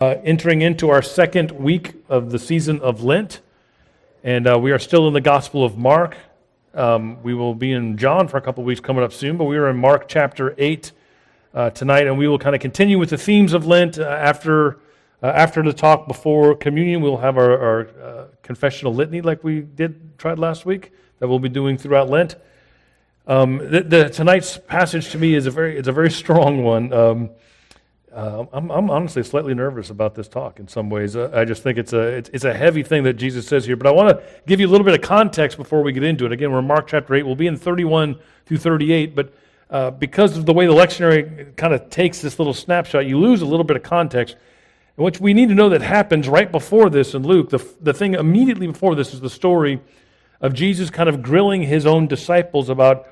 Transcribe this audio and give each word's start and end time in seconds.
uh, 0.00 0.16
entering 0.24 0.62
into 0.62 0.88
our 0.88 1.02
second 1.02 1.50
week 1.50 1.94
of 2.08 2.30
the 2.30 2.38
season 2.38 2.80
of 2.80 3.02
Lent, 3.02 3.40
and 4.24 4.46
uh, 4.46 4.58
we 4.58 4.72
are 4.72 4.78
still 4.78 5.06
in 5.06 5.12
the 5.12 5.20
Gospel 5.20 5.62
of 5.62 5.76
Mark. 5.76 6.16
Um, 6.72 7.22
we 7.22 7.34
will 7.34 7.54
be 7.54 7.72
in 7.72 7.98
John 7.98 8.26
for 8.26 8.38
a 8.38 8.40
couple 8.40 8.62
of 8.62 8.66
weeks 8.66 8.80
coming 8.80 9.04
up 9.04 9.12
soon, 9.12 9.36
but 9.36 9.44
we 9.44 9.58
are 9.58 9.68
in 9.68 9.76
Mark 9.76 10.08
chapter 10.08 10.54
8 10.56 10.92
uh, 11.52 11.70
tonight, 11.70 12.06
and 12.06 12.16
we 12.16 12.28
will 12.28 12.38
kind 12.38 12.54
of 12.54 12.62
continue 12.62 12.98
with 12.98 13.10
the 13.10 13.18
themes 13.18 13.52
of 13.52 13.66
Lent 13.66 13.98
uh, 13.98 14.04
after. 14.04 14.78
Uh, 15.22 15.26
after 15.26 15.62
the 15.62 15.74
talk 15.74 16.08
before 16.08 16.56
communion, 16.56 17.02
we'll 17.02 17.18
have 17.18 17.36
our, 17.36 17.58
our 17.58 17.88
uh, 18.02 18.24
confessional 18.42 18.94
litany 18.94 19.20
like 19.20 19.44
we 19.44 19.60
did 19.60 20.16
tried 20.16 20.38
last 20.38 20.64
week 20.64 20.94
that 21.18 21.28
we'll 21.28 21.38
be 21.38 21.50
doing 21.50 21.76
throughout 21.76 22.08
Lent. 22.08 22.36
Um, 23.26 23.58
the, 23.58 23.82
the, 23.82 24.08
tonight's 24.08 24.56
passage 24.56 25.10
to 25.10 25.18
me 25.18 25.34
is 25.34 25.44
a 25.44 25.50
very, 25.50 25.76
it's 25.76 25.88
a 25.88 25.92
very 25.92 26.10
strong 26.22 26.64
one. 26.64 26.90
Um, 26.90 27.30
uh, 28.12 28.44
I'm, 28.52 28.70
I'm, 28.70 28.90
honestly 28.90 29.22
slightly 29.22 29.54
nervous 29.54 29.90
about 29.90 30.16
this 30.16 30.26
talk 30.26 30.58
in 30.58 30.66
some 30.66 30.90
ways. 30.90 31.14
Uh, 31.14 31.30
I 31.32 31.44
just 31.44 31.62
think 31.62 31.78
it's 31.78 31.92
a, 31.92 32.00
it's, 32.00 32.30
it's, 32.32 32.44
a 32.44 32.52
heavy 32.52 32.82
thing 32.82 33.04
that 33.04 33.14
Jesus 33.14 33.46
says 33.46 33.64
here. 33.64 33.76
But 33.76 33.86
I 33.86 33.92
want 33.92 34.08
to 34.18 34.24
give 34.46 34.58
you 34.58 34.66
a 34.66 34.70
little 34.70 34.84
bit 34.84 34.94
of 34.94 35.00
context 35.00 35.56
before 35.56 35.82
we 35.82 35.92
get 35.92 36.02
into 36.02 36.26
it. 36.26 36.32
Again, 36.32 36.50
we're 36.50 36.58
in 36.58 36.66
Mark 36.66 36.88
chapter 36.88 37.14
8. 37.14 37.24
We'll 37.24 37.36
be 37.36 37.46
in 37.46 37.56
31 37.56 38.18
through 38.46 38.56
38. 38.56 39.14
But 39.14 39.32
uh, 39.70 39.92
because 39.92 40.36
of 40.36 40.44
the 40.44 40.52
way 40.52 40.66
the 40.66 40.72
lectionary 40.72 41.54
kind 41.56 41.72
of 41.72 41.88
takes 41.88 42.20
this 42.20 42.38
little 42.40 42.54
snapshot, 42.54 43.06
you 43.06 43.16
lose 43.16 43.42
a 43.42 43.46
little 43.46 43.64
bit 43.64 43.76
of 43.76 43.84
context. 43.84 44.36
What 44.96 45.20
we 45.20 45.32
need 45.32 45.48
to 45.48 45.54
know 45.54 45.68
that 45.68 45.80
happens 45.80 46.28
right 46.28 46.50
before 46.50 46.90
this 46.90 47.14
in 47.14 47.22
Luke, 47.22 47.50
the, 47.50 47.64
the 47.80 47.94
thing 47.94 48.14
immediately 48.14 48.66
before 48.66 48.96
this 48.96 49.14
is 49.14 49.20
the 49.20 49.30
story 49.30 49.80
of 50.40 50.52
Jesus 50.52 50.90
kind 50.90 51.08
of 51.08 51.22
grilling 51.22 51.62
his 51.62 51.86
own 51.86 52.08
disciples 52.08 52.68
about 52.68 53.06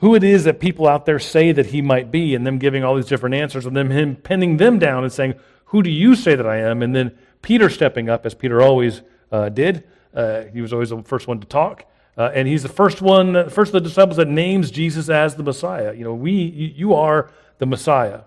who 0.00 0.14
it 0.14 0.22
is 0.22 0.44
that 0.44 0.60
people 0.60 0.86
out 0.86 1.06
there 1.06 1.18
say 1.18 1.52
that 1.52 1.66
he 1.66 1.82
might 1.82 2.10
be, 2.10 2.34
and 2.34 2.46
them 2.46 2.58
giving 2.58 2.84
all 2.84 2.94
these 2.94 3.06
different 3.06 3.34
answers, 3.34 3.66
and 3.66 3.76
then 3.76 3.90
him 3.90 4.16
pinning 4.16 4.56
them 4.56 4.78
down 4.78 5.02
and 5.02 5.12
saying, 5.12 5.34
Who 5.66 5.82
do 5.82 5.90
you 5.90 6.14
say 6.14 6.34
that 6.34 6.46
I 6.46 6.58
am? 6.58 6.82
And 6.82 6.94
then 6.94 7.16
Peter 7.42 7.68
stepping 7.68 8.08
up, 8.08 8.24
as 8.24 8.34
Peter 8.34 8.62
always 8.62 9.02
uh, 9.32 9.48
did. 9.48 9.84
Uh, 10.14 10.44
he 10.52 10.60
was 10.60 10.72
always 10.72 10.90
the 10.90 11.02
first 11.02 11.26
one 11.26 11.40
to 11.40 11.46
talk. 11.46 11.84
Uh, 12.16 12.30
and 12.34 12.48
he's 12.48 12.62
the 12.62 12.68
first 12.68 13.00
one, 13.00 13.48
first 13.48 13.68
of 13.68 13.74
the 13.74 13.88
disciples 13.88 14.16
that 14.16 14.28
names 14.28 14.70
Jesus 14.70 15.08
as 15.08 15.36
the 15.36 15.42
Messiah. 15.42 15.94
You 15.94 16.04
know, 16.04 16.14
we, 16.14 16.32
you 16.76 16.94
are 16.94 17.30
the 17.58 17.66
Messiah. 17.66 18.22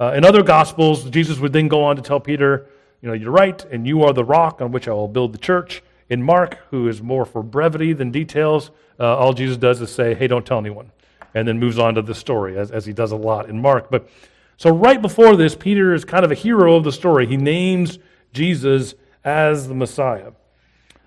Uh, 0.00 0.12
in 0.12 0.24
other 0.24 0.42
Gospels, 0.42 1.08
Jesus 1.10 1.38
would 1.38 1.52
then 1.52 1.68
go 1.68 1.84
on 1.84 1.96
to 1.96 2.02
tell 2.02 2.18
Peter, 2.18 2.66
you 3.00 3.08
know, 3.08 3.14
you're 3.14 3.30
right, 3.30 3.62
and 3.66 3.86
you 3.86 4.02
are 4.04 4.12
the 4.12 4.24
rock 4.24 4.60
on 4.60 4.72
which 4.72 4.88
I 4.88 4.92
will 4.92 5.08
build 5.08 5.34
the 5.34 5.38
church. 5.38 5.82
In 6.08 6.22
Mark, 6.22 6.58
who 6.70 6.88
is 6.88 7.02
more 7.02 7.24
for 7.24 7.42
brevity 7.42 7.92
than 7.92 8.10
details, 8.10 8.70
uh, 9.00 9.16
all 9.16 9.32
Jesus 9.32 9.56
does 9.56 9.80
is 9.80 9.90
say, 9.90 10.14
hey, 10.14 10.26
don't 10.26 10.44
tell 10.44 10.58
anyone, 10.58 10.90
and 11.34 11.48
then 11.48 11.58
moves 11.58 11.78
on 11.78 11.94
to 11.94 12.02
the 12.02 12.14
story, 12.14 12.58
as, 12.58 12.70
as 12.70 12.84
he 12.84 12.92
does 12.92 13.12
a 13.12 13.16
lot 13.16 13.48
in 13.48 13.60
Mark. 13.60 13.90
But 13.90 14.08
so 14.56 14.70
right 14.70 15.00
before 15.00 15.36
this, 15.36 15.54
Peter 15.54 15.94
is 15.94 16.04
kind 16.04 16.24
of 16.24 16.30
a 16.30 16.34
hero 16.34 16.76
of 16.76 16.84
the 16.84 16.92
story. 16.92 17.26
He 17.26 17.36
names 17.36 17.98
Jesus 18.32 18.94
as 19.24 19.66
the 19.68 19.74
Messiah. 19.74 20.32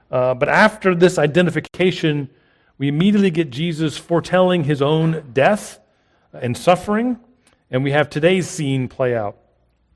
Uh, 0.09 0.33
but 0.33 0.49
after 0.49 0.95
this 0.95 1.17
identification, 1.17 2.29
we 2.77 2.87
immediately 2.87 3.31
get 3.31 3.49
Jesus 3.49 3.97
foretelling 3.97 4.63
his 4.63 4.81
own 4.81 5.31
death 5.33 5.79
and 6.33 6.57
suffering, 6.57 7.19
and 7.69 7.83
we 7.83 7.91
have 7.91 8.09
today's 8.09 8.49
scene 8.49 8.87
play 8.87 9.15
out. 9.15 9.37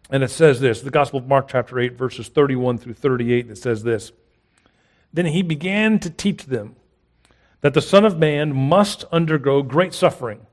And 0.10 0.24
it 0.24 0.30
says 0.30 0.60
this 0.60 0.82
the 0.82 0.92
Gospel 0.92 1.20
of 1.20 1.28
Mark, 1.28 1.48
chapter 1.48 1.80
8, 1.80 1.98
verses 1.98 2.28
31 2.28 2.78
through 2.78 2.94
38, 2.94 3.50
it 3.50 3.58
says 3.58 3.84
this 3.84 4.12
Then 5.14 5.28
he 5.28 5.42
began 5.42 6.00
to 6.00 6.10
teach 6.10 6.46
them 6.46 6.76
that 7.62 7.74
the 7.74 7.82
Son 7.82 8.06
of 8.06 8.18
Man 8.18 8.56
must 8.56 9.04
undergo 9.12 9.62
great 9.62 9.94
suffering 9.94 10.46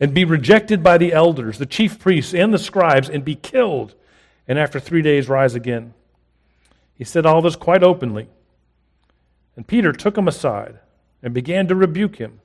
and 0.00 0.12
be 0.12 0.24
rejected 0.24 0.82
by 0.82 0.98
the 0.98 1.12
elders, 1.12 1.58
the 1.58 1.66
chief 1.66 1.98
priests, 1.98 2.34
and 2.34 2.52
the 2.52 2.58
scribes, 2.58 3.08
and 3.08 3.24
be 3.24 3.36
killed, 3.36 3.94
and 4.48 4.58
after 4.58 4.80
three 4.80 5.02
days 5.02 5.28
rise 5.28 5.54
again. 5.54 5.94
He 6.94 7.04
said 7.04 7.24
all 7.24 7.40
this 7.40 7.56
quite 7.56 7.82
openly. 7.82 8.28
And 9.56 9.66
Peter 9.66 9.92
took 9.92 10.16
him 10.16 10.28
aside 10.28 10.78
and 11.22 11.32
began 11.32 11.68
to 11.68 11.74
rebuke 11.74 12.16
him. 12.16 12.40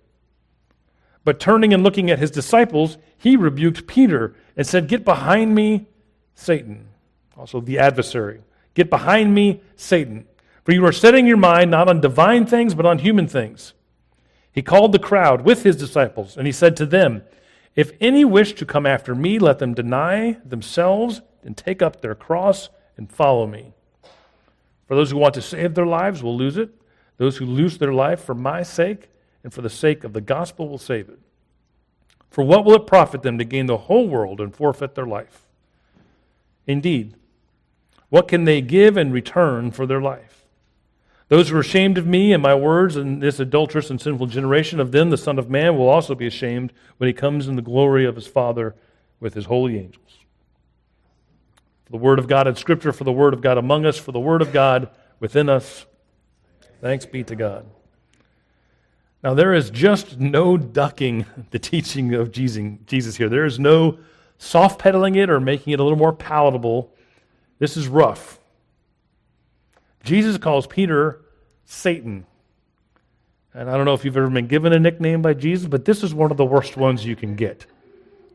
But 1.23 1.40
turning 1.40 1.73
and 1.73 1.84
looking 1.84 2.10
at 2.10 2.20
his 2.20 2.32
disciples, 2.32 2.98
he 3.17 3.36
rebuked 3.36 3.88
Peter 3.88 4.36
and 4.56 4.66
said, 4.66 4.88
Get 4.88 5.04
behind 5.04 5.56
me, 5.56 5.88
Satan. 6.36 6.88
Also, 7.36 7.60
the 7.60 7.80
adversary. 7.80 8.42
Get 8.73 8.90
behind 8.90 9.34
me, 9.34 9.62
Satan. 9.76 10.26
For 10.67 10.73
you 10.73 10.86
are 10.86 10.92
setting 10.92 11.26
your 11.26 11.38
mind 11.38 11.72
not 11.72 11.88
on 11.88 12.02
divine 12.02 12.45
things, 12.45 12.76
but 12.76 12.86
on 12.86 13.00
human 13.00 13.26
things. 13.26 13.73
He 14.52 14.61
called 14.61 14.92
the 14.92 15.00
crowd 15.00 15.44
with 15.45 15.64
his 15.64 15.78
disciples, 15.78 16.36
and 16.36 16.45
he 16.45 16.52
said 16.52 16.76
to 16.76 16.86
them, 16.86 17.23
If 17.73 17.94
any 18.02 18.26
wish 18.26 18.52
to 18.55 18.66
come 18.66 18.86
after 18.86 19.16
me, 19.16 19.39
let 19.39 19.60
them 19.60 19.73
deny 19.73 20.36
themselves 20.44 21.22
and 21.42 21.55
take 21.55 21.82
up 21.82 22.02
their 22.02 22.16
cross 22.16 22.67
and 22.98 23.10
follow 23.10 23.48
me. 23.48 23.76
For 24.89 24.95
those 24.95 25.10
who 25.10 25.16
want 25.16 25.36
to 25.36 25.42
save 25.42 25.73
their 25.73 25.86
lives 25.86 26.22
will 26.22 26.36
lose 26.36 26.58
it. 26.58 26.72
Those 27.16 27.38
who 27.38 27.45
lose 27.45 27.78
their 27.78 27.94
life 27.94 28.20
for 28.20 28.36
my 28.36 28.61
sake 28.61 29.10
and 29.45 29.54
for 29.54 29.61
the 29.61 29.70
sake 29.70 30.04
of 30.04 30.11
the 30.11 30.20
gospel 30.20 30.67
will 30.67 30.78
save 30.78 31.08
it. 31.08 31.20
For 32.30 32.44
what 32.44 32.66
will 32.66 32.76
it 32.76 32.88
profit 32.88 33.22
them 33.22 33.38
to 33.38 33.45
gain 33.45 33.67
the 33.67 33.78
whole 33.78 34.10
world 34.10 34.42
and 34.42 34.54
forfeit 34.54 34.95
their 34.95 35.08
life? 35.08 35.48
Indeed, 36.66 37.16
what 38.10 38.28
can 38.28 38.44
they 38.44 38.60
give 38.60 38.98
in 38.98 39.14
return 39.14 39.72
for 39.72 39.86
their 39.86 40.02
life? 40.02 40.36
Those 41.30 41.49
who 41.49 41.58
are 41.58 41.61
ashamed 41.61 41.98
of 41.98 42.08
me 42.08 42.32
and 42.32 42.42
my 42.42 42.55
words 42.55 42.95
in 42.95 43.20
this 43.20 43.39
adulterous 43.39 43.89
and 43.89 43.99
sinful 43.99 44.27
generation, 44.27 44.80
of 44.80 44.92
them 44.92 45.10
the 45.10 45.17
Son 45.17 45.38
of 45.38 45.49
Man 45.49 45.77
will 45.77 45.89
also 45.89 46.15
be 46.15 46.27
ashamed 46.27 46.71
when 46.98 47.08
he 47.08 47.14
comes 47.14 47.48
in 47.48 47.58
the 47.58 47.61
glory 47.61 48.05
of 48.05 48.15
his 48.15 48.27
Father 48.27 48.76
with 49.20 49.33
his 49.33 49.45
holy 49.45 49.77
angels. 49.77 50.20
For 51.86 51.92
the 51.92 51.98
word 51.98 52.20
of 52.20 52.27
God 52.27 52.48
in 52.48 52.55
Scripture, 52.55 52.93
for 52.93 53.04
the 53.04 53.11
word 53.11 53.33
of 53.33 53.42
God 53.42 53.58
among 53.58 53.86
us, 53.86 53.98
for 53.98 54.11
the 54.11 54.20
word 54.20 54.42
of 54.42 54.54
God 54.54 54.89
within 55.20 55.49
us. 55.49 55.86
Thanks 56.80 57.05
be 57.05 57.23
to 57.26 57.36
God. 57.36 57.66
Now, 59.23 59.33
there 59.33 59.54
is 59.54 59.70
just 59.70 60.20
no 60.20 60.58
ducking 60.58 61.26
the 61.49 61.60
teaching 61.60 62.14
of 62.14 62.32
Jesus 62.32 63.17
here. 63.17 63.27
There 63.27 63.45
is 63.45 63.60
no 63.60 63.99
soft 64.37 64.80
pedaling 64.80 65.16
it 65.16 65.30
or 65.30 65.39
making 65.39 65.73
it 65.73 65.80
a 65.80 65.83
little 65.83 65.98
more 65.98 66.14
palatable. 66.14 66.93
This 67.60 67.76
is 67.76 67.87
rough. 67.87 68.36
Jesus 70.04 70.38
calls 70.38 70.68
Peter 70.68 71.22
Satan. 71.66 72.26
And 73.54 73.70
I 73.70 73.76
don't 73.76 73.86
know 73.86 73.94
if 73.94 74.06
you've 74.06 74.18
ever 74.18 74.30
been 74.30 74.48
given 74.48 74.72
a 74.72 74.80
nickname 74.80 75.22
by 75.22 75.34
Jesus, 75.34 75.68
but 75.68 75.86
this 75.86 76.04
is 76.04 76.14
one 76.14 76.32
of 76.32 76.38
the 76.38 76.46
worst 76.46 76.78
ones 76.78 77.06
you 77.06 77.16
can 77.16 77.36
get. 77.36 77.66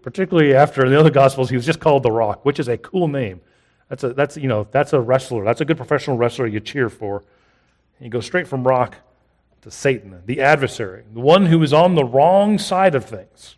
Particularly 0.03 0.55
after 0.55 0.85
in 0.85 0.91
the 0.91 0.99
other 0.99 1.11
Gospels, 1.11 1.49
he 1.49 1.57
was 1.57 1.65
just 1.65 1.79
called 1.79 2.03
the 2.03 2.11
Rock, 2.11 2.45
which 2.45 2.59
is 2.59 2.69
a 2.69 2.77
cool 2.77 3.07
name. 3.07 3.41
That's 3.89 4.03
a, 4.05 4.13
that's, 4.13 4.37
you 4.37 4.49
know, 4.49 4.67
that's 4.71 4.93
a 4.93 5.01
wrestler. 5.01 5.45
That's 5.45 5.61
a 5.61 5.65
good 5.65 5.77
professional 5.77 6.17
wrestler 6.17 6.47
you 6.47 6.61
cheer 6.61 6.89
for. 6.89 7.23
You 8.01 8.09
go 8.09 8.21
straight 8.21 8.49
from 8.49 8.67
Rock 8.67 8.97
to 9.61 9.71
Satan, 9.71 10.23
the 10.27 10.41
adversary, 10.41 11.05
the 11.13 11.21
one 11.21 11.47
who 11.47 11.63
is 11.63 11.73
on 11.73 11.95
the 11.95 12.05
wrong 12.05 12.59
side 12.59 12.97
of 12.97 13.05
things. 13.05 13.57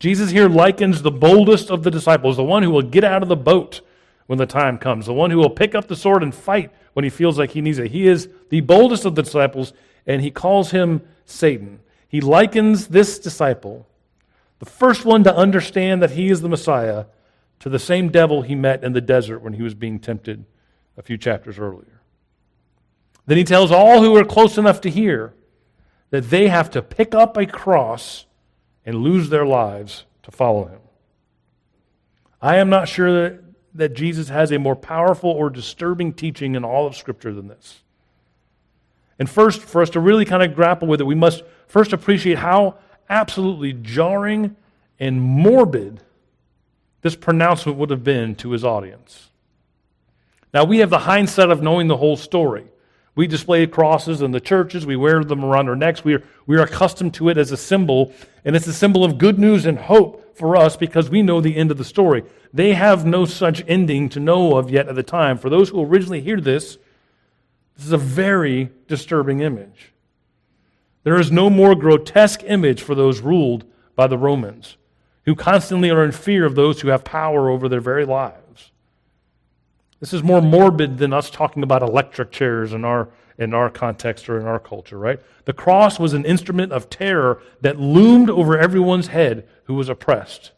Jesus 0.00 0.30
here 0.30 0.48
likens 0.48 1.02
the 1.02 1.12
boldest 1.12 1.70
of 1.70 1.84
the 1.84 1.90
disciples, 1.92 2.36
the 2.36 2.42
one 2.42 2.64
who 2.64 2.70
will 2.70 2.82
get 2.82 3.04
out 3.04 3.22
of 3.22 3.28
the 3.28 3.36
boat 3.36 3.82
when 4.32 4.38
the 4.38 4.46
time 4.46 4.78
comes, 4.78 5.04
the 5.04 5.12
one 5.12 5.30
who 5.30 5.36
will 5.36 5.50
pick 5.50 5.74
up 5.74 5.88
the 5.88 5.94
sword 5.94 6.22
and 6.22 6.34
fight 6.34 6.72
when 6.94 7.04
he 7.04 7.10
feels 7.10 7.38
like 7.38 7.50
he 7.50 7.60
needs 7.60 7.78
it. 7.78 7.90
He 7.90 8.08
is 8.08 8.30
the 8.48 8.62
boldest 8.62 9.04
of 9.04 9.14
the 9.14 9.22
disciples, 9.22 9.74
and 10.06 10.22
he 10.22 10.30
calls 10.30 10.70
him 10.70 11.02
Satan. 11.26 11.80
He 12.08 12.22
likens 12.22 12.88
this 12.88 13.18
disciple, 13.18 13.86
the 14.58 14.64
first 14.64 15.04
one 15.04 15.22
to 15.24 15.36
understand 15.36 16.02
that 16.02 16.12
he 16.12 16.30
is 16.30 16.40
the 16.40 16.48
Messiah, 16.48 17.04
to 17.60 17.68
the 17.68 17.78
same 17.78 18.08
devil 18.08 18.40
he 18.40 18.54
met 18.54 18.82
in 18.82 18.94
the 18.94 19.02
desert 19.02 19.40
when 19.40 19.52
he 19.52 19.62
was 19.62 19.74
being 19.74 19.98
tempted 19.98 20.46
a 20.96 21.02
few 21.02 21.18
chapters 21.18 21.58
earlier. 21.58 22.00
Then 23.26 23.36
he 23.36 23.44
tells 23.44 23.70
all 23.70 24.00
who 24.00 24.16
are 24.16 24.24
close 24.24 24.56
enough 24.56 24.80
to 24.80 24.88
hear 24.88 25.34
that 26.08 26.30
they 26.30 26.48
have 26.48 26.70
to 26.70 26.80
pick 26.80 27.14
up 27.14 27.36
a 27.36 27.44
cross 27.44 28.24
and 28.86 28.96
lose 28.96 29.28
their 29.28 29.44
lives 29.44 30.06
to 30.22 30.30
follow 30.30 30.68
him. 30.68 30.80
I 32.40 32.56
am 32.56 32.70
not 32.70 32.88
sure 32.88 33.12
that 33.12 33.41
that 33.74 33.94
Jesus 33.94 34.28
has 34.28 34.52
a 34.52 34.58
more 34.58 34.76
powerful 34.76 35.30
or 35.30 35.50
disturbing 35.50 36.12
teaching 36.12 36.54
in 36.54 36.64
all 36.64 36.86
of 36.86 36.96
Scripture 36.96 37.32
than 37.32 37.48
this. 37.48 37.80
And 39.18 39.28
first, 39.28 39.60
for 39.62 39.82
us 39.82 39.90
to 39.90 40.00
really 40.00 40.24
kind 40.24 40.42
of 40.42 40.54
grapple 40.54 40.88
with 40.88 41.00
it, 41.00 41.04
we 41.04 41.14
must 41.14 41.42
first 41.68 41.92
appreciate 41.92 42.38
how 42.38 42.76
absolutely 43.08 43.72
jarring 43.72 44.56
and 44.98 45.20
morbid 45.20 46.00
this 47.02 47.16
pronouncement 47.16 47.78
would 47.78 47.90
have 47.90 48.04
been 48.04 48.34
to 48.36 48.50
his 48.50 48.64
audience. 48.64 49.30
Now, 50.54 50.64
we 50.64 50.78
have 50.78 50.90
the 50.90 51.00
hindsight 51.00 51.50
of 51.50 51.62
knowing 51.62 51.88
the 51.88 51.96
whole 51.96 52.16
story. 52.16 52.66
We 53.14 53.26
display 53.26 53.66
crosses 53.66 54.22
in 54.22 54.30
the 54.30 54.40
churches, 54.40 54.86
we 54.86 54.96
wear 54.96 55.22
them 55.22 55.44
around 55.44 55.68
our 55.68 55.76
necks. 55.76 56.04
We 56.04 56.14
are, 56.14 56.22
we 56.46 56.56
are 56.56 56.62
accustomed 56.62 57.14
to 57.14 57.28
it 57.28 57.36
as 57.36 57.52
a 57.52 57.56
symbol, 57.56 58.12
and 58.44 58.56
it's 58.56 58.66
a 58.66 58.72
symbol 58.72 59.04
of 59.04 59.18
good 59.18 59.38
news 59.38 59.66
and 59.66 59.78
hope 59.78 60.21
for 60.34 60.56
us 60.56 60.76
because 60.76 61.10
we 61.10 61.22
know 61.22 61.40
the 61.40 61.56
end 61.56 61.70
of 61.70 61.78
the 61.78 61.84
story. 61.84 62.24
They 62.52 62.74
have 62.74 63.06
no 63.06 63.24
such 63.24 63.64
ending 63.66 64.08
to 64.10 64.20
know 64.20 64.56
of 64.56 64.70
yet 64.70 64.88
at 64.88 64.94
the 64.94 65.02
time. 65.02 65.38
For 65.38 65.48
those 65.50 65.70
who 65.70 65.82
originally 65.82 66.20
hear 66.20 66.40
this, 66.40 66.78
this 67.76 67.86
is 67.86 67.92
a 67.92 67.98
very 67.98 68.70
disturbing 68.88 69.40
image. 69.40 69.92
There 71.04 71.18
is 71.18 71.32
no 71.32 71.50
more 71.50 71.74
grotesque 71.74 72.42
image 72.44 72.82
for 72.82 72.94
those 72.94 73.20
ruled 73.20 73.64
by 73.96 74.06
the 74.06 74.18
Romans, 74.18 74.76
who 75.24 75.34
constantly 75.34 75.90
are 75.90 76.04
in 76.04 76.12
fear 76.12 76.44
of 76.44 76.54
those 76.54 76.80
who 76.80 76.88
have 76.88 77.04
power 77.04 77.50
over 77.50 77.68
their 77.68 77.80
very 77.80 78.04
lives. 78.04 78.70
This 80.00 80.12
is 80.12 80.22
more 80.22 80.42
morbid 80.42 80.98
than 80.98 81.12
us 81.12 81.30
talking 81.30 81.62
about 81.62 81.82
electric 81.82 82.32
chairs 82.32 82.72
and 82.72 82.84
our, 82.84 83.08
in 83.42 83.52
our 83.52 83.68
context 83.68 84.28
or 84.28 84.40
in 84.40 84.46
our 84.46 84.58
culture, 84.58 84.98
right? 84.98 85.20
The 85.44 85.52
cross 85.52 85.98
was 85.98 86.14
an 86.14 86.24
instrument 86.24 86.72
of 86.72 86.88
terror 86.88 87.42
that 87.60 87.78
loomed 87.78 88.30
over 88.30 88.58
everyone's 88.58 89.08
head 89.08 89.46
who 89.64 89.74
was 89.74 89.88
oppressed. 89.88 90.52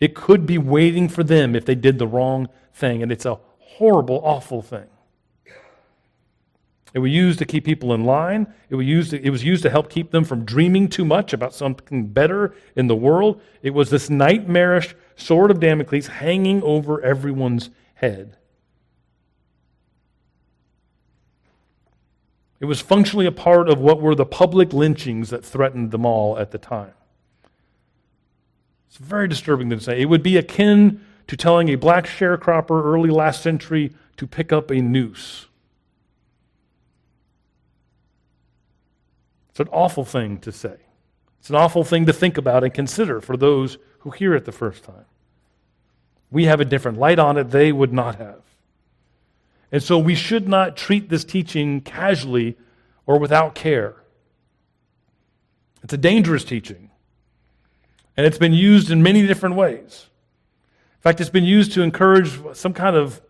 It 0.00 0.14
could 0.14 0.46
be 0.46 0.58
waiting 0.58 1.08
for 1.08 1.24
them 1.24 1.54
if 1.54 1.64
they 1.64 1.74
did 1.74 1.98
the 1.98 2.06
wrong 2.06 2.48
thing, 2.72 3.02
and 3.02 3.10
it's 3.10 3.26
a 3.26 3.38
horrible, 3.58 4.20
awful 4.22 4.62
thing. 4.62 4.86
It 6.94 7.00
was 7.00 7.12
used 7.12 7.38
to 7.40 7.44
keep 7.44 7.64
people 7.64 7.92
in 7.92 8.04
line. 8.04 8.52
It 8.70 8.74
was, 8.74 8.86
used 8.86 9.10
to, 9.10 9.22
it 9.22 9.30
was 9.30 9.44
used 9.44 9.62
to 9.64 9.70
help 9.70 9.90
keep 9.90 10.10
them 10.10 10.24
from 10.24 10.44
dreaming 10.44 10.88
too 10.88 11.04
much 11.04 11.32
about 11.32 11.54
something 11.54 12.06
better 12.06 12.54
in 12.76 12.86
the 12.86 12.96
world. 12.96 13.40
It 13.62 13.74
was 13.74 13.90
this 13.90 14.08
nightmarish 14.08 14.94
sword 15.14 15.50
of 15.50 15.60
Damocles 15.60 16.06
hanging 16.06 16.62
over 16.62 17.00
everyone's 17.02 17.70
head. 17.94 18.36
It 22.60 22.64
was 22.64 22.80
functionally 22.80 23.26
a 23.26 23.32
part 23.32 23.68
of 23.68 23.80
what 23.80 24.00
were 24.00 24.14
the 24.14 24.26
public 24.26 24.72
lynchings 24.72 25.30
that 25.30 25.44
threatened 25.44 25.90
them 25.90 26.04
all 26.04 26.38
at 26.38 26.50
the 26.50 26.58
time. 26.58 26.92
It's 28.88 28.96
very 28.96 29.28
disturbing 29.28 29.70
to 29.70 29.80
say. 29.80 30.00
It 30.00 30.06
would 30.06 30.22
be 30.22 30.36
akin 30.36 31.04
to 31.28 31.36
telling 31.36 31.68
a 31.68 31.76
black 31.76 32.06
sharecropper 32.06 32.82
early 32.82 33.10
last 33.10 33.42
century 33.42 33.92
to 34.16 34.26
pick 34.26 34.52
up 34.52 34.70
a 34.70 34.80
noose. 34.80 35.46
It's 39.50 39.60
an 39.60 39.68
awful 39.68 40.04
thing 40.04 40.38
to 40.38 40.52
say. 40.52 40.76
It's 41.38 41.50
an 41.50 41.56
awful 41.56 41.84
thing 41.84 42.06
to 42.06 42.12
think 42.12 42.38
about 42.38 42.64
and 42.64 42.72
consider 42.72 43.20
for 43.20 43.36
those 43.36 43.78
who 44.00 44.10
hear 44.10 44.34
it 44.34 44.44
the 44.44 44.52
first 44.52 44.84
time. 44.84 45.04
We 46.30 46.44
have 46.44 46.60
a 46.60 46.64
different 46.64 46.98
light 46.98 47.18
on 47.18 47.36
it, 47.36 47.50
they 47.50 47.72
would 47.72 47.92
not 47.92 48.16
have. 48.16 48.40
And 49.70 49.82
so 49.82 49.98
we 49.98 50.14
should 50.14 50.48
not 50.48 50.76
treat 50.76 51.08
this 51.08 51.24
teaching 51.24 51.80
casually 51.80 52.56
or 53.06 53.18
without 53.18 53.54
care. 53.54 53.96
It's 55.82 55.92
a 55.92 55.98
dangerous 55.98 56.44
teaching. 56.44 56.90
And 58.16 58.26
it's 58.26 58.38
been 58.38 58.54
used 58.54 58.90
in 58.90 59.02
many 59.02 59.26
different 59.26 59.54
ways. 59.54 60.06
In 60.96 61.02
fact, 61.02 61.20
it's 61.20 61.30
been 61.30 61.44
used 61.44 61.72
to 61.72 61.82
encourage 61.82 62.38
some 62.54 62.72
kind 62.72 62.96
of, 62.96 63.20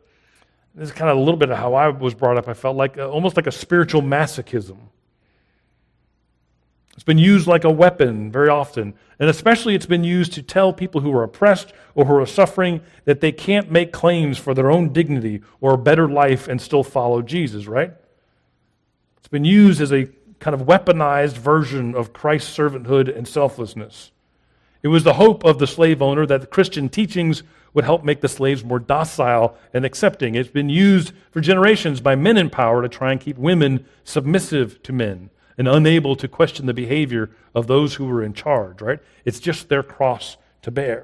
this 0.74 0.88
is 0.88 0.94
kind 0.94 1.10
of 1.10 1.18
a 1.18 1.20
little 1.20 1.36
bit 1.36 1.50
of 1.50 1.58
how 1.58 1.74
I 1.74 1.88
was 1.88 2.14
brought 2.14 2.38
up. 2.38 2.48
I 2.48 2.54
felt 2.54 2.76
like 2.76 2.96
uh, 2.96 3.08
almost 3.08 3.36
like 3.36 3.46
a 3.46 3.52
spiritual 3.52 4.00
masochism. 4.00 4.78
It's 6.98 7.04
been 7.04 7.16
used 7.16 7.46
like 7.46 7.62
a 7.62 7.70
weapon 7.70 8.32
very 8.32 8.48
often. 8.48 8.92
And 9.20 9.30
especially, 9.30 9.76
it's 9.76 9.86
been 9.86 10.02
used 10.02 10.32
to 10.32 10.42
tell 10.42 10.72
people 10.72 11.00
who 11.00 11.12
are 11.12 11.22
oppressed 11.22 11.72
or 11.94 12.06
who 12.06 12.14
are 12.16 12.26
suffering 12.26 12.80
that 13.04 13.20
they 13.20 13.30
can't 13.30 13.70
make 13.70 13.92
claims 13.92 14.36
for 14.36 14.52
their 14.52 14.68
own 14.68 14.92
dignity 14.92 15.42
or 15.60 15.74
a 15.74 15.78
better 15.78 16.08
life 16.08 16.48
and 16.48 16.60
still 16.60 16.82
follow 16.82 17.22
Jesus, 17.22 17.68
right? 17.68 17.92
It's 19.18 19.28
been 19.28 19.44
used 19.44 19.80
as 19.80 19.92
a 19.92 20.08
kind 20.40 20.60
of 20.60 20.66
weaponized 20.66 21.36
version 21.36 21.94
of 21.94 22.12
Christ's 22.12 22.58
servanthood 22.58 23.16
and 23.16 23.28
selflessness. 23.28 24.10
It 24.82 24.88
was 24.88 25.04
the 25.04 25.14
hope 25.14 25.44
of 25.44 25.60
the 25.60 25.68
slave 25.68 26.02
owner 26.02 26.26
that 26.26 26.40
the 26.40 26.48
Christian 26.48 26.88
teachings 26.88 27.44
would 27.74 27.84
help 27.84 28.02
make 28.02 28.22
the 28.22 28.28
slaves 28.28 28.64
more 28.64 28.80
docile 28.80 29.56
and 29.72 29.84
accepting. 29.84 30.34
It's 30.34 30.50
been 30.50 30.68
used 30.68 31.12
for 31.30 31.40
generations 31.40 32.00
by 32.00 32.16
men 32.16 32.36
in 32.36 32.50
power 32.50 32.82
to 32.82 32.88
try 32.88 33.12
and 33.12 33.20
keep 33.20 33.38
women 33.38 33.86
submissive 34.02 34.82
to 34.82 34.92
men 34.92 35.30
and 35.58 35.66
unable 35.66 36.14
to 36.16 36.28
question 36.28 36.66
the 36.66 36.72
behavior 36.72 37.30
of 37.54 37.66
those 37.66 37.96
who 37.96 38.06
were 38.06 38.22
in 38.22 38.32
charge, 38.32 38.80
right? 38.80 39.00
It's 39.24 39.40
just 39.40 39.68
their 39.68 39.82
cross 39.82 40.36
to 40.62 40.70
bear. 40.70 41.00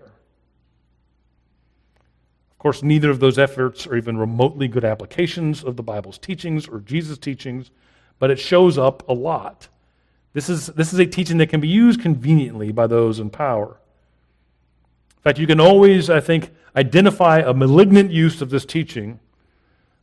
Of 2.53 2.59
course, 2.59 2.83
neither 2.83 3.11
of 3.11 3.21
those 3.21 3.39
efforts 3.39 3.87
are 3.87 3.97
even 3.97 4.17
remotely 4.17 4.69
good 4.69 4.85
applications 4.85 5.65
of 5.65 5.77
the 5.77 5.83
Bible's 5.83 6.19
teachings 6.19 6.69
or 6.69 6.79
Jesus' 6.79 7.19
teachings, 7.19 7.71
but 8.19 8.31
it 8.31 8.39
shows 8.39 8.79
up 8.79 9.07
a 9.09 9.13
lot. 9.13 9.69
This 10.33 10.49
is, 10.49 10.69
this 10.69 10.93
is 10.93 10.99
a 10.99 11.07
teaching 11.07 11.39
that 11.39 11.49
can 11.49 11.61
be 11.61 11.69
used 11.69 12.01
conveniently 12.01 12.73
by 12.73 12.87
those 12.87 13.19
in 13.19 13.31
power. 13.31 13.77
In 15.17 15.23
fact, 15.23 15.39
you 15.39 15.47
can 15.47 15.61
always, 15.61 16.09
I 16.09 16.21
think, 16.21 16.53
identify 16.77 17.39
a 17.39 17.53
malignant 17.53 18.11
use 18.13 18.41
of 18.41 18.51
this 18.51 18.65
teaching 18.65 19.21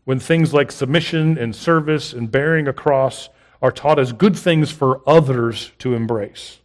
when 0.03 0.19
things 0.19 0.53
like 0.53 0.71
submission 0.71 1.37
and 1.37 1.55
service 1.55 2.11
and 2.11 2.29
bearing 2.29 2.67
a 2.67 2.73
cross 2.73 3.29
are 3.61 3.71
taught 3.71 3.99
as 3.99 4.11
good 4.11 4.35
things 4.35 4.71
for 4.71 5.01
others 5.07 5.71
to 5.79 5.93
embrace, 5.93 6.59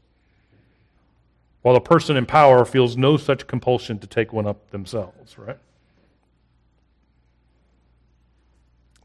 while 1.63 1.75
the 1.75 1.81
person 1.81 2.17
in 2.17 2.25
power 2.25 2.65
feels 2.65 2.97
no 2.97 3.17
such 3.17 3.47
compulsion 3.47 3.99
to 3.99 4.07
take 4.07 4.33
one 4.33 4.47
up 4.47 4.71
themselves, 4.71 5.37
right? 5.39 5.59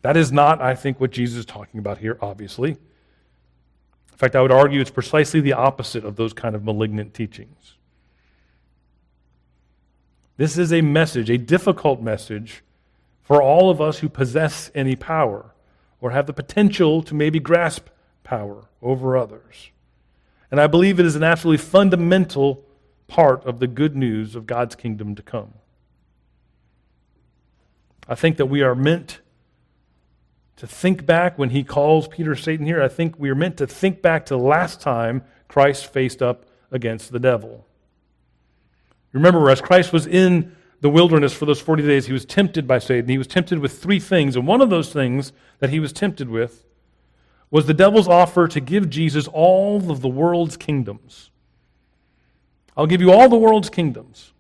That 0.02 0.18
is 0.18 0.32
not, 0.32 0.62
I 0.62 0.74
think, 0.74 1.00
what 1.00 1.12
Jesus 1.12 1.40
is 1.40 1.46
talking 1.46 1.80
about 1.80 2.00
here, 2.00 2.18
obviously. 2.22 2.72
In 2.72 4.18
fact, 4.18 4.36
I 4.36 4.42
would 4.42 4.52
argue 4.52 4.82
it's 4.82 4.90
precisely 4.90 5.42
the 5.42 5.54
opposite 5.54 6.06
of 6.06 6.16
those 6.16 6.34
kind 6.34 6.56
of 6.56 6.64
malignant 6.64 7.14
teachings. 7.14 7.76
This 10.38 10.58
is 10.58 10.74
a 10.74 10.82
message, 10.82 11.30
a 11.30 11.38
difficult 11.38 12.02
message, 12.02 12.64
for 13.22 13.44
all 13.44 13.70
of 13.70 13.80
us 13.80 14.00
who 14.00 14.10
possess 14.10 14.72
any 14.74 14.96
power 14.96 15.51
or 16.02 16.12
have 16.12 16.26
the 16.26 16.34
potential 16.34 17.02
to 17.04 17.14
maybe 17.14 17.40
grasp 17.40 17.88
power 18.24 18.66
over 18.82 19.16
others. 19.16 19.70
And 20.50 20.60
I 20.60 20.68
believe 20.68 21.00
it 21.00 21.06
is 21.06 21.16
an 21.16 21.24
absolutely 21.24 21.64
fundamental 21.64 22.66
part 23.08 23.46
of 23.46 23.60
the 23.60 23.68
good 23.68 23.96
news 23.96 24.36
of 24.36 24.48
God's 24.48 24.76
kingdom 24.76 25.16
to 25.16 25.22
come. 25.22 25.54
I 28.08 28.16
think 28.16 28.38
that 28.38 28.48
we 28.48 28.62
are 28.62 28.76
meant 28.76 29.22
to 30.58 30.68
think 30.68 31.06
back 31.06 31.38
when 31.38 31.52
he 31.52 31.64
calls 31.64 32.08
Peter 32.08 32.36
Satan 32.36 32.66
here. 32.66 32.82
I 32.82 32.88
think 32.88 33.18
we 33.18 33.30
are 33.30 33.36
meant 33.36 33.58
to 33.58 33.68
think 33.68 34.02
back 34.02 34.26
to 34.26 34.34
the 34.34 34.44
last 34.44 34.82
time 34.82 35.24
Christ 35.48 35.92
faced 35.92 36.22
up 36.22 36.46
against 36.72 37.12
the 37.12 37.20
devil. 37.20 37.66
Remember, 39.14 39.50
as 39.50 39.62
Christ 39.62 39.92
was 39.92 40.08
in 40.08 40.56
the 40.82 40.90
wilderness 40.90 41.32
for 41.32 41.46
those 41.46 41.62
40 41.62 41.84
days, 41.84 42.08
he 42.08 42.14
was 42.14 42.26
tempted 42.26 42.68
by 42.68 42.80
Satan. 42.80 43.08
He 43.08 43.18
was 43.18 43.28
tempted 43.28 43.60
with 43.60 43.80
three 43.80 44.00
things. 44.00 44.36
And 44.36 44.48
one 44.48 44.62
of 44.62 44.72
those 44.72 44.92
things 44.92 45.32
that 45.60 45.70
he 45.70 45.80
was 45.80 45.94
tempted 45.94 46.30
with 46.30 46.66
was 47.52 47.68
the 47.68 47.74
devil's 47.74 48.08
offer 48.08 48.48
to 48.48 48.60
give 48.60 48.90
Jesus 48.90 49.28
all 49.28 49.92
of 49.92 50.02
the 50.02 50.08
world's 50.10 50.58
kingdoms. 50.58 51.30
I'll 52.76 52.88
give 52.88 53.02
you 53.02 53.12
all 53.12 53.30
the 53.30 53.38
world's 53.38 53.70
kingdoms. 53.70 54.32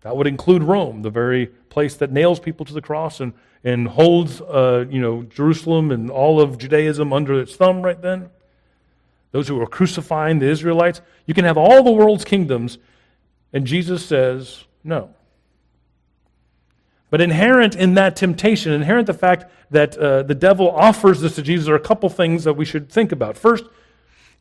That 0.00 0.16
would 0.16 0.26
include 0.26 0.62
Rome, 0.62 1.02
the 1.02 1.10
very 1.10 1.46
place 1.46 1.94
that 1.96 2.10
nails 2.10 2.40
people 2.40 2.66
to 2.66 2.72
the 2.72 2.82
cross 2.82 3.20
and, 3.20 3.32
and 3.62 3.86
holds 3.86 4.40
uh, 4.40 4.86
you 4.90 5.00
know, 5.00 5.22
Jerusalem 5.24 5.92
and 5.92 6.10
all 6.10 6.40
of 6.40 6.58
Judaism 6.58 7.12
under 7.12 7.38
its 7.38 7.54
thumb 7.54 7.82
right 7.82 8.00
then. 8.00 8.30
Those 9.30 9.46
who 9.46 9.56
were 9.56 9.66
crucifying 9.66 10.38
the 10.38 10.46
Israelites. 10.46 11.02
You 11.26 11.34
can 11.34 11.44
have 11.44 11.58
all 11.58 11.82
the 11.82 11.92
world's 11.92 12.24
kingdoms. 12.24 12.78
And 13.52 13.66
Jesus 13.66 14.04
says, 14.04 14.64
no. 14.82 15.14
But 17.10 17.20
inherent 17.20 17.74
in 17.74 17.94
that 17.94 18.16
temptation, 18.16 18.72
inherent 18.72 19.06
the 19.06 19.14
fact 19.14 19.46
that 19.70 19.96
uh, 19.96 20.22
the 20.22 20.34
devil 20.34 20.70
offers 20.70 21.20
this 21.20 21.36
to 21.36 21.42
Jesus, 21.42 21.68
are 21.68 21.74
a 21.74 21.80
couple 21.80 22.08
things 22.08 22.44
that 22.44 22.54
we 22.54 22.64
should 22.64 22.90
think 22.90 23.12
about. 23.12 23.36
First, 23.36 23.64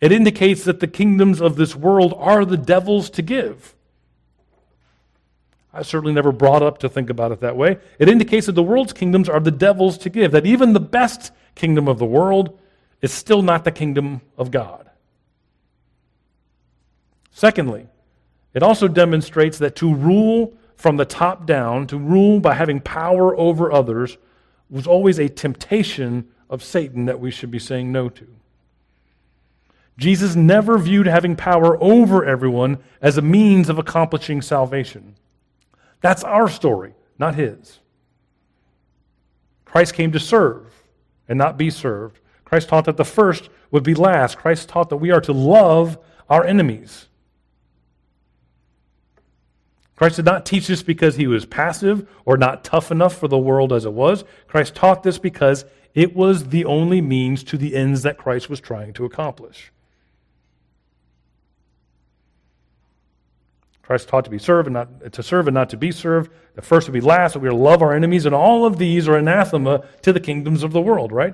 it 0.01 0.11
indicates 0.11 0.63
that 0.65 0.79
the 0.79 0.87
kingdoms 0.87 1.41
of 1.41 1.55
this 1.55 1.75
world 1.75 2.13
are 2.17 2.45
the 2.45 2.57
devil's 2.57 3.09
to 3.11 3.21
give. 3.21 3.73
I 5.73 5.83
certainly 5.83 6.13
never 6.13 6.31
brought 6.31 6.63
up 6.63 6.79
to 6.79 6.89
think 6.89 7.09
about 7.09 7.31
it 7.31 7.39
that 7.41 7.55
way. 7.55 7.77
It 7.99 8.09
indicates 8.09 8.47
that 8.47 8.53
the 8.53 8.63
world's 8.63 8.93
kingdoms 8.93 9.29
are 9.29 9.39
the 9.39 9.51
devil's 9.51 9.97
to 9.99 10.09
give, 10.09 10.31
that 10.31 10.45
even 10.45 10.73
the 10.73 10.79
best 10.79 11.31
kingdom 11.55 11.87
of 11.87 11.99
the 11.99 12.05
world 12.05 12.57
is 13.01 13.13
still 13.13 13.41
not 13.41 13.63
the 13.63 13.71
kingdom 13.71 14.21
of 14.37 14.49
God. 14.51 14.89
Secondly, 17.31 17.87
it 18.53 18.63
also 18.63 18.87
demonstrates 18.87 19.59
that 19.59 19.75
to 19.75 19.93
rule 19.93 20.53
from 20.77 20.95
the 20.95 21.05
top 21.05 21.45
down, 21.45 21.87
to 21.87 21.97
rule 21.97 22.39
by 22.39 22.53
having 22.53 22.79
power 22.79 23.35
over 23.35 23.71
others, 23.71 24.17
was 24.69 24.87
always 24.87 25.19
a 25.19 25.27
temptation 25.27 26.27
of 26.49 26.63
Satan 26.63 27.05
that 27.05 27.19
we 27.19 27.31
should 27.31 27.51
be 27.51 27.59
saying 27.59 27.91
no 27.91 28.07
to. 28.09 28.27
Jesus 29.97 30.35
never 30.35 30.77
viewed 30.77 31.07
having 31.07 31.35
power 31.35 31.81
over 31.81 32.23
everyone 32.23 32.77
as 33.01 33.17
a 33.17 33.21
means 33.21 33.67
of 33.67 33.79
accomplishing 33.79 34.41
salvation. 34.43 35.15
That's 36.01 36.23
our 36.23 36.47
story, 36.47 36.93
not 37.17 37.33
his. 37.33 37.79
Christ 39.65 39.95
came 39.95 40.11
to 40.11 40.19
serve 40.19 40.71
and 41.27 41.37
not 41.37 41.57
be 41.57 41.71
served. 41.71 42.19
Christ 42.45 42.69
taught 42.69 42.85
that 42.85 42.97
the 42.97 43.03
first 43.03 43.49
would 43.71 43.83
be 43.83 43.95
last. 43.95 44.37
Christ 44.37 44.69
taught 44.69 44.89
that 44.89 44.97
we 44.97 45.11
are 45.11 45.21
to 45.21 45.33
love 45.33 45.97
our 46.29 46.45
enemies. 46.45 47.07
Christ 49.97 50.17
did 50.17 50.25
not 50.25 50.45
teach 50.45 50.67
this 50.67 50.83
because 50.83 51.15
he 51.15 51.25
was 51.25 51.45
passive 51.45 52.07
or 52.23 52.37
not 52.37 52.63
tough 52.63 52.91
enough 52.91 53.17
for 53.17 53.27
the 53.27 53.37
world 53.37 53.73
as 53.73 53.83
it 53.83 53.93
was. 53.93 54.23
Christ 54.47 54.75
taught 54.75 55.01
this 55.01 55.17
because 55.17 55.65
it 55.95 56.15
was 56.15 56.49
the 56.49 56.65
only 56.65 57.01
means 57.01 57.43
to 57.45 57.57
the 57.57 57.75
ends 57.75 58.03
that 58.03 58.19
Christ 58.19 58.47
was 58.47 58.59
trying 58.59 58.93
to 58.93 59.05
accomplish. 59.05 59.71
Christ 63.81 64.07
taught 64.07 64.25
to 64.25 64.29
be 64.29 64.37
served 64.37 64.67
and 64.67 64.75
not 64.75 65.13
to 65.13 65.23
serve 65.23 65.47
and 65.47 65.55
not 65.55 65.71
to 65.71 65.77
be 65.77 65.91
served. 65.91 66.29
The 66.53 66.61
first 66.61 66.85
to 66.85 66.91
be 66.91 67.01
last, 67.01 67.33
that 67.33 67.39
we 67.39 67.47
are 67.47 67.53
love 67.53 67.81
our 67.81 67.93
enemies, 67.93 68.27
and 68.27 68.35
all 68.35 68.65
of 68.65 68.77
these 68.77 69.07
are 69.07 69.17
anathema 69.17 69.83
to 70.03 70.13
the 70.13 70.19
kingdoms 70.19 70.61
of 70.61 70.73
the 70.73 70.81
world, 70.81 71.11
right? 71.11 71.33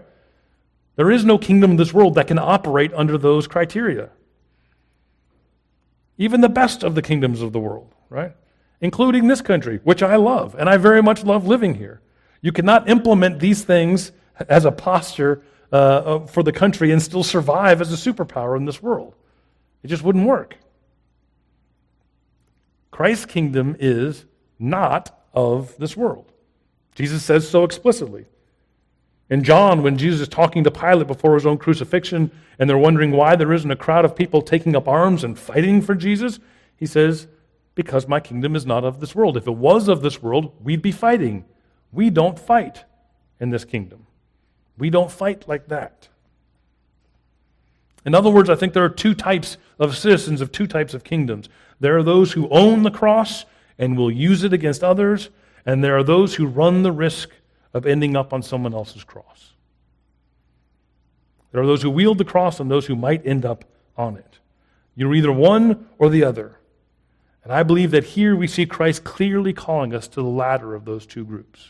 There 0.96 1.12
is 1.12 1.26
no 1.26 1.38
kingdom 1.38 1.72
in 1.72 1.78
this 1.78 1.94
world 1.94 2.16
that 2.16 2.28
can 2.28 2.40
operate 2.40 2.94
under 2.94 3.18
those 3.18 3.48
criteria. 3.48 4.12
Even 6.18 6.40
the 6.40 6.48
best 6.48 6.84
of 6.84 6.96
the 6.96 7.02
kingdoms 7.02 7.42
of 7.42 7.52
the 7.52 7.60
world, 7.60 7.92
right? 8.10 8.36
Including 8.84 9.30
this 9.30 9.42
country, 9.42 9.80
which 9.86 10.04
I 10.04 10.18
love, 10.18 10.56
and 10.60 10.70
I 10.70 10.76
very 10.76 11.02
much 11.02 11.24
love 11.24 11.48
living 11.48 11.76
here. 11.76 12.02
You 12.42 12.52
cannot 12.52 12.90
implement 12.90 13.40
these 13.40 13.64
things 13.64 14.12
as 14.50 14.66
a 14.66 14.72
posture 14.72 15.42
uh, 15.72 15.76
uh 15.76 16.28
for 16.28 16.44
the 16.44 16.52
country 16.52 16.92
and 16.92 17.02
still 17.02 17.24
survive 17.24 17.80
as 17.80 17.94
a 17.94 18.12
superpower 18.12 18.58
in 18.58 18.66
this 18.66 18.84
world. 18.84 19.16
It 19.84 19.88
just 19.88 20.04
wouldn't 20.04 20.28
work. 20.28 20.58
Christ's 22.92 23.26
kingdom 23.26 23.78
is 23.80 24.26
not 24.60 25.18
of 25.34 25.78
this 25.78 25.96
world. 25.96 26.34
Jesus 26.94 27.24
says 27.24 27.50
so 27.50 27.64
explicitly. 27.64 28.26
In 29.30 29.44
John, 29.44 29.82
when 29.82 29.98
Jesus 29.98 30.20
is 30.20 30.28
talking 30.28 30.66
to 30.66 30.72
Pilate 30.72 31.08
before 31.08 31.36
his 31.36 31.46
own 31.46 31.58
crucifixion, 31.58 32.32
and 32.60 32.70
they're 32.70 32.78
wondering 32.78 33.12
why 33.12 33.38
there 33.38 33.54
isn't 33.54 33.72
a 33.72 33.78
crowd 33.78 34.04
of 34.04 34.14
people 34.14 34.42
taking 34.42 34.76
up 34.76 34.90
arms 34.90 35.24
and 35.24 35.40
fighting 35.40 35.82
for 35.82 35.96
Jesus, 35.96 36.40
he 36.76 36.86
says, 36.86 37.28
Because 37.76 38.08
my 38.08 38.20
kingdom 38.20 38.56
is 38.56 38.66
not 38.66 38.84
of 38.84 39.00
this 39.00 39.16
world. 39.16 39.36
If 39.36 39.48
it 39.48 39.56
was 39.56 39.88
of 39.88 40.02
this 40.02 40.22
world, 40.22 40.54
we'd 40.64 40.82
be 40.82 40.92
fighting. 40.92 41.46
We 41.92 42.10
don't 42.10 42.38
fight 42.38 42.86
in 43.40 43.50
this 43.50 43.66
kingdom. 43.66 44.06
We 44.78 44.90
don't 44.90 45.12
fight 45.12 45.48
like 45.48 45.68
that. 45.68 46.08
In 48.06 48.14
other 48.14 48.30
words, 48.30 48.50
I 48.50 48.56
think 48.56 48.74
there 48.74 48.84
are 48.84 48.90
two 48.90 49.14
types 49.14 49.58
of 49.80 49.98
citizens 49.98 50.42
of 50.42 50.52
two 50.52 50.68
types 50.68 50.94
of 50.94 51.04
kingdoms. 51.04 51.50
There 51.80 51.98
are 51.98 52.04
those 52.04 52.34
who 52.34 52.50
own 52.50 52.84
the 52.84 52.92
cross 52.92 53.46
and 53.78 53.98
will 53.98 54.12
use 54.12 54.44
it 54.44 54.54
against 54.54 54.84
others, 54.84 55.30
and 55.66 55.84
there 55.84 55.98
are 55.98 56.04
those 56.04 56.36
who 56.36 56.46
run 56.46 56.84
the 56.84 56.92
risk 56.92 57.30
of 57.74 57.86
ending 57.86 58.16
up 58.16 58.34
on 58.34 58.44
someone 58.44 58.74
else's 58.74 59.04
cross. 59.04 59.54
There 61.52 61.62
are 61.62 61.66
those 61.66 61.82
who 61.82 61.90
wield 61.90 62.18
the 62.18 62.26
cross 62.26 62.60
and 62.60 62.70
those 62.70 62.88
who 62.88 62.96
might 62.96 63.26
end 63.26 63.46
up 63.46 63.64
on 63.96 64.18
it. 64.18 64.40
You're 64.96 65.16
either 65.16 65.32
one 65.32 65.88
or 65.98 66.10
the 66.10 66.24
other. 66.24 66.58
And 67.44 67.52
I 67.52 67.64
believe 67.64 67.92
that 67.92 68.04
here 68.06 68.36
we 68.36 68.48
see 68.48 68.66
Christ 68.66 69.04
clearly 69.04 69.54
calling 69.54 69.94
us 69.94 70.08
to 70.10 70.22
the 70.22 70.28
latter 70.28 70.74
of 70.76 70.86
those 70.86 71.06
two 71.06 71.26
groups. 71.26 71.70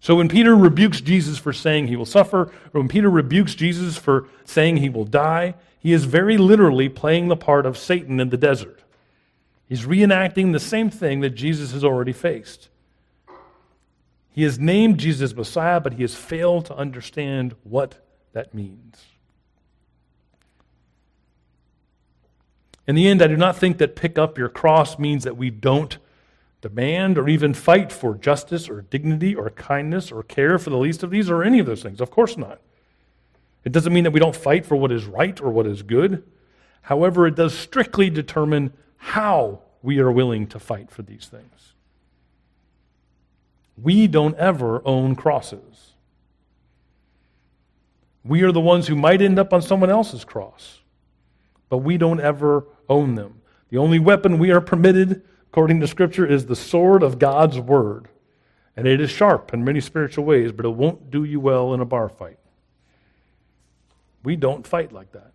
So 0.00 0.16
when 0.16 0.28
Peter 0.28 0.54
rebukes 0.54 1.00
Jesus 1.00 1.38
for 1.38 1.52
saying 1.52 1.86
he 1.86 1.96
will 1.96 2.04
suffer, 2.04 2.42
or 2.42 2.80
when 2.80 2.88
Peter 2.88 3.10
rebukes 3.10 3.54
Jesus 3.54 3.96
for 3.96 4.28
saying 4.44 4.78
he 4.78 4.88
will 4.88 5.04
die, 5.04 5.54
he 5.78 5.92
is 5.92 6.04
very 6.04 6.36
literally 6.36 6.88
playing 6.88 7.28
the 7.28 7.36
part 7.36 7.66
of 7.66 7.78
Satan 7.78 8.20
in 8.20 8.30
the 8.30 8.36
desert. 8.36 8.80
He's 9.66 9.86
reenacting 9.86 10.52
the 10.52 10.60
same 10.60 10.90
thing 10.90 11.20
that 11.20 11.30
Jesus 11.30 11.72
has 11.72 11.84
already 11.84 12.12
faced. 12.12 12.68
He 14.30 14.42
has 14.42 14.58
named 14.58 14.98
Jesus 14.98 15.34
Messiah, 15.34 15.80
but 15.80 15.94
he 15.94 16.02
has 16.02 16.14
failed 16.14 16.66
to 16.66 16.76
understand 16.76 17.54
what 17.62 18.06
that 18.32 18.52
means. 18.52 19.04
In 22.86 22.94
the 22.94 23.08
end, 23.08 23.22
I 23.22 23.26
do 23.26 23.36
not 23.36 23.56
think 23.56 23.78
that 23.78 23.96
pick 23.96 24.18
up 24.18 24.36
your 24.36 24.48
cross 24.48 24.98
means 24.98 25.24
that 25.24 25.36
we 25.36 25.50
don't 25.50 25.96
demand 26.60 27.18
or 27.18 27.28
even 27.28 27.54
fight 27.54 27.92
for 27.92 28.14
justice 28.14 28.68
or 28.68 28.82
dignity 28.82 29.34
or 29.34 29.50
kindness 29.50 30.10
or 30.10 30.22
care 30.22 30.58
for 30.58 30.70
the 30.70 30.78
least 30.78 31.02
of 31.02 31.10
these 31.10 31.30
or 31.30 31.42
any 31.42 31.58
of 31.58 31.66
those 31.66 31.82
things. 31.82 32.00
Of 32.00 32.10
course 32.10 32.36
not. 32.36 32.60
It 33.64 33.72
doesn't 33.72 33.92
mean 33.92 34.04
that 34.04 34.12
we 34.12 34.20
don't 34.20 34.36
fight 34.36 34.66
for 34.66 34.76
what 34.76 34.92
is 34.92 35.06
right 35.06 35.40
or 35.40 35.50
what 35.50 35.66
is 35.66 35.82
good. 35.82 36.22
However, 36.82 37.26
it 37.26 37.34
does 37.34 37.56
strictly 37.56 38.10
determine 38.10 38.72
how 38.96 39.60
we 39.82 39.98
are 39.98 40.12
willing 40.12 40.46
to 40.48 40.58
fight 40.58 40.90
for 40.90 41.02
these 41.02 41.26
things. 41.26 41.72
We 43.82 44.06
don't 44.06 44.36
ever 44.36 44.82
own 44.86 45.16
crosses. 45.16 45.92
We 48.24 48.42
are 48.42 48.52
the 48.52 48.60
ones 48.60 48.86
who 48.86 48.96
might 48.96 49.20
end 49.20 49.38
up 49.38 49.52
on 49.52 49.60
someone 49.60 49.90
else's 49.90 50.24
cross, 50.24 50.80
but 51.74 51.78
we 51.78 51.98
don't 51.98 52.20
ever 52.20 52.68
own 52.88 53.16
them. 53.16 53.40
The 53.70 53.78
only 53.78 53.98
weapon 53.98 54.38
we 54.38 54.52
are 54.52 54.60
permitted, 54.60 55.24
according 55.50 55.80
to 55.80 55.88
Scripture, 55.88 56.24
is 56.24 56.46
the 56.46 56.54
sword 56.54 57.02
of 57.02 57.18
God's 57.18 57.58
Word. 57.58 58.06
And 58.76 58.86
it 58.86 59.00
is 59.00 59.10
sharp 59.10 59.52
in 59.52 59.64
many 59.64 59.80
spiritual 59.80 60.24
ways, 60.24 60.52
but 60.52 60.64
it 60.64 60.68
won't 60.68 61.10
do 61.10 61.24
you 61.24 61.40
well 61.40 61.74
in 61.74 61.80
a 61.80 61.84
bar 61.84 62.08
fight. 62.08 62.38
We 64.22 64.36
don't 64.36 64.64
fight 64.64 64.92
like 64.92 65.10
that. 65.10 65.32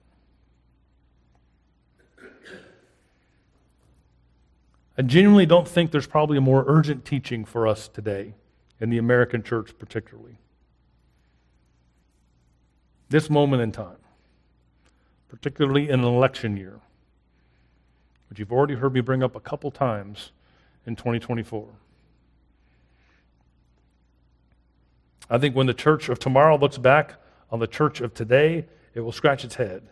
I 4.97 5.01
genuinely 5.01 5.45
don't 5.45 5.67
think 5.67 5.91
there's 5.91 6.07
probably 6.07 6.37
a 6.37 6.41
more 6.41 6.63
urgent 6.67 7.03
teaching 7.03 7.43
for 7.43 7.67
us 7.67 7.89
today, 7.89 8.33
in 8.79 8.89
the 8.89 8.97
American 8.97 9.43
church 9.43 9.77
particularly. 9.77 10.37
This 13.09 13.29
moment 13.29 13.61
in 13.61 13.73
time, 13.73 13.97
particularly 15.29 15.89
in 15.89 15.99
an 15.99 16.05
election 16.05 16.57
year, 16.57 16.79
which 18.29 18.39
you've 18.39 18.51
already 18.51 18.75
heard 18.75 18.93
me 18.93 19.01
bring 19.01 19.23
up 19.23 19.35
a 19.35 19.39
couple 19.39 19.71
times 19.71 20.31
in 20.85 20.95
2024. 20.95 21.67
I 25.29 25.37
think 25.37 25.55
when 25.55 25.67
the 25.67 25.73
church 25.73 26.09
of 26.09 26.19
tomorrow 26.19 26.57
looks 26.57 26.77
back 26.77 27.15
on 27.51 27.59
the 27.59 27.67
church 27.67 28.01
of 28.01 28.13
today, 28.13 28.65
it 28.93 29.01
will 29.01 29.11
scratch 29.11 29.45
its 29.45 29.55
head 29.55 29.83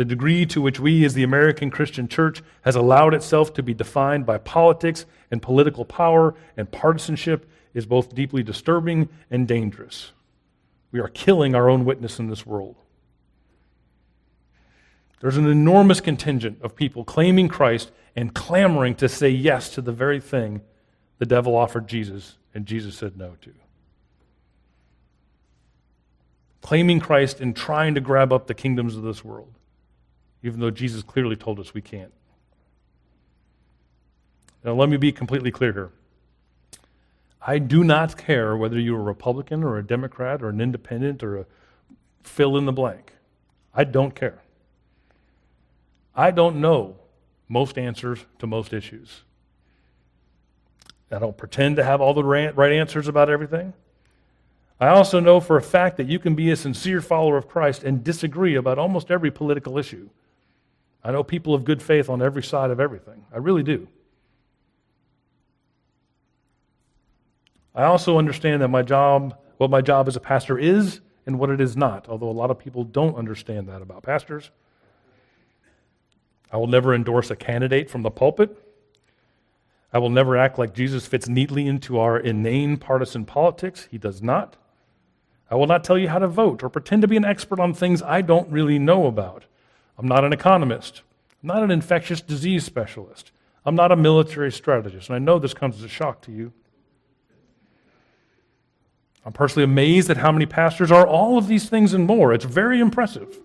the 0.00 0.04
degree 0.06 0.46
to 0.46 0.62
which 0.62 0.80
we, 0.80 1.04
as 1.04 1.12
the 1.12 1.22
American 1.22 1.70
Christian 1.70 2.08
church, 2.08 2.42
has 2.62 2.74
allowed 2.74 3.12
itself 3.12 3.52
to 3.52 3.62
be 3.62 3.74
defined 3.74 4.24
by 4.24 4.38
politics 4.38 5.04
and 5.30 5.42
political 5.42 5.84
power 5.84 6.34
and 6.56 6.72
partisanship 6.72 7.46
is 7.74 7.84
both 7.84 8.14
deeply 8.14 8.42
disturbing 8.42 9.10
and 9.30 9.46
dangerous. 9.46 10.12
We 10.90 11.00
are 11.00 11.08
killing 11.08 11.54
our 11.54 11.68
own 11.68 11.84
witness 11.84 12.18
in 12.18 12.28
this 12.28 12.46
world. 12.46 12.76
There's 15.20 15.36
an 15.36 15.46
enormous 15.46 16.00
contingent 16.00 16.60
of 16.62 16.74
people 16.74 17.04
claiming 17.04 17.48
Christ 17.48 17.92
and 18.16 18.34
clamoring 18.34 18.96
to 18.96 19.08
say 19.08 19.28
yes 19.28 19.68
to 19.70 19.80
the 19.82 19.92
very 19.92 20.20
thing 20.20 20.62
the 21.18 21.26
devil 21.26 21.54
offered 21.54 21.86
Jesus 21.86 22.38
and 22.54 22.66
Jesus 22.66 22.96
said 22.96 23.16
no 23.16 23.36
to. 23.42 23.52
Claiming 26.62 27.00
Christ 27.00 27.40
and 27.40 27.54
trying 27.54 27.94
to 27.94 28.00
grab 28.00 28.32
up 28.32 28.46
the 28.46 28.54
kingdoms 28.54 28.96
of 28.96 29.02
this 29.02 29.24
world 29.24 29.54
even 30.42 30.60
though 30.60 30.70
Jesus 30.70 31.02
clearly 31.02 31.36
told 31.36 31.60
us 31.60 31.74
we 31.74 31.82
can't. 31.82 32.12
Now, 34.64 34.74
let 34.74 34.88
me 34.88 34.96
be 34.96 35.12
completely 35.12 35.50
clear 35.50 35.72
here. 35.72 35.90
I 37.42 37.58
do 37.58 37.82
not 37.82 38.18
care 38.18 38.56
whether 38.56 38.78
you're 38.78 39.00
a 39.00 39.02
Republican 39.02 39.64
or 39.64 39.78
a 39.78 39.86
Democrat 39.86 40.42
or 40.42 40.50
an 40.50 40.60
independent 40.60 41.22
or 41.22 41.38
a 41.38 41.46
fill 42.22 42.56
in 42.56 42.66
the 42.66 42.72
blank. 42.72 43.14
I 43.74 43.84
don't 43.84 44.14
care. 44.14 44.42
I 46.14 46.30
don't 46.30 46.60
know 46.60 46.96
most 47.48 47.78
answers 47.78 48.24
to 48.38 48.46
most 48.46 48.72
issues. 48.72 49.22
I 51.10 51.18
don't 51.18 51.36
pretend 51.36 51.76
to 51.76 51.84
have 51.84 52.00
all 52.00 52.14
the 52.14 52.24
right 52.24 52.72
answers 52.72 53.08
about 53.08 53.28
everything. 53.30 53.72
I 54.78 54.88
also 54.88 55.20
know 55.20 55.40
for 55.40 55.56
a 55.56 55.62
fact 55.62 55.96
that 55.96 56.06
you 56.06 56.18
can 56.18 56.34
be 56.34 56.50
a 56.50 56.56
sincere 56.56 57.00
follower 57.00 57.36
of 57.36 57.48
Christ 57.48 57.82
and 57.82 58.02
disagree 58.02 58.54
about 58.54 58.78
almost 58.78 59.10
every 59.10 59.30
political 59.30 59.76
issue. 59.76 60.08
I 61.02 61.12
know 61.12 61.22
people 61.22 61.54
of 61.54 61.64
good 61.64 61.82
faith 61.82 62.08
on 62.08 62.22
every 62.22 62.42
side 62.42 62.70
of 62.70 62.80
everything. 62.80 63.24
I 63.32 63.38
really 63.38 63.62
do. 63.62 63.88
I 67.74 67.84
also 67.84 68.18
understand 68.18 68.62
that 68.62 68.68
my 68.68 68.82
job, 68.82 69.36
what 69.58 69.70
my 69.70 69.80
job 69.80 70.08
as 70.08 70.16
a 70.16 70.20
pastor 70.20 70.58
is 70.58 71.00
and 71.26 71.38
what 71.38 71.50
it 71.50 71.60
is 71.60 71.76
not, 71.76 72.08
although 72.08 72.30
a 72.30 72.32
lot 72.32 72.50
of 72.50 72.58
people 72.58 72.84
don't 72.84 73.16
understand 73.16 73.68
that 73.68 73.82
about 73.82 74.02
pastors. 74.02 74.50
I 76.52 76.56
will 76.56 76.66
never 76.66 76.94
endorse 76.94 77.30
a 77.30 77.36
candidate 77.36 77.90
from 77.90 78.02
the 78.02 78.10
pulpit. 78.10 78.56
I 79.92 79.98
will 79.98 80.10
never 80.10 80.36
act 80.36 80.58
like 80.58 80.74
Jesus 80.74 81.06
fits 81.06 81.28
neatly 81.28 81.66
into 81.66 81.98
our 81.98 82.18
inane 82.18 82.76
partisan 82.76 83.24
politics. 83.24 83.88
He 83.90 83.98
does 83.98 84.22
not. 84.22 84.56
I 85.50 85.56
will 85.56 85.66
not 85.66 85.82
tell 85.82 85.98
you 85.98 86.08
how 86.08 86.20
to 86.20 86.28
vote 86.28 86.62
or 86.62 86.68
pretend 86.68 87.02
to 87.02 87.08
be 87.08 87.16
an 87.16 87.24
expert 87.24 87.58
on 87.58 87.74
things 87.74 88.02
I 88.02 88.22
don't 88.22 88.50
really 88.50 88.78
know 88.78 89.06
about. 89.06 89.44
I'm 89.98 90.06
not 90.06 90.24
an 90.24 90.32
economist. 90.32 91.02
I'm 91.42 91.48
not 91.48 91.62
an 91.62 91.70
infectious 91.70 92.20
disease 92.20 92.64
specialist. 92.64 93.32
I'm 93.64 93.74
not 93.74 93.92
a 93.92 93.96
military 93.96 94.52
strategist. 94.52 95.08
And 95.08 95.16
I 95.16 95.18
know 95.18 95.38
this 95.38 95.54
comes 95.54 95.76
as 95.76 95.84
a 95.84 95.88
shock 95.88 96.22
to 96.22 96.32
you. 96.32 96.52
I'm 99.24 99.32
personally 99.32 99.64
amazed 99.64 100.08
at 100.08 100.16
how 100.16 100.32
many 100.32 100.46
pastors 100.46 100.90
are 100.90 101.06
all 101.06 101.36
of 101.36 101.46
these 101.46 101.68
things 101.68 101.92
and 101.92 102.06
more. 102.06 102.32
It's 102.32 102.44
very 102.44 102.80
impressive. 102.80 103.38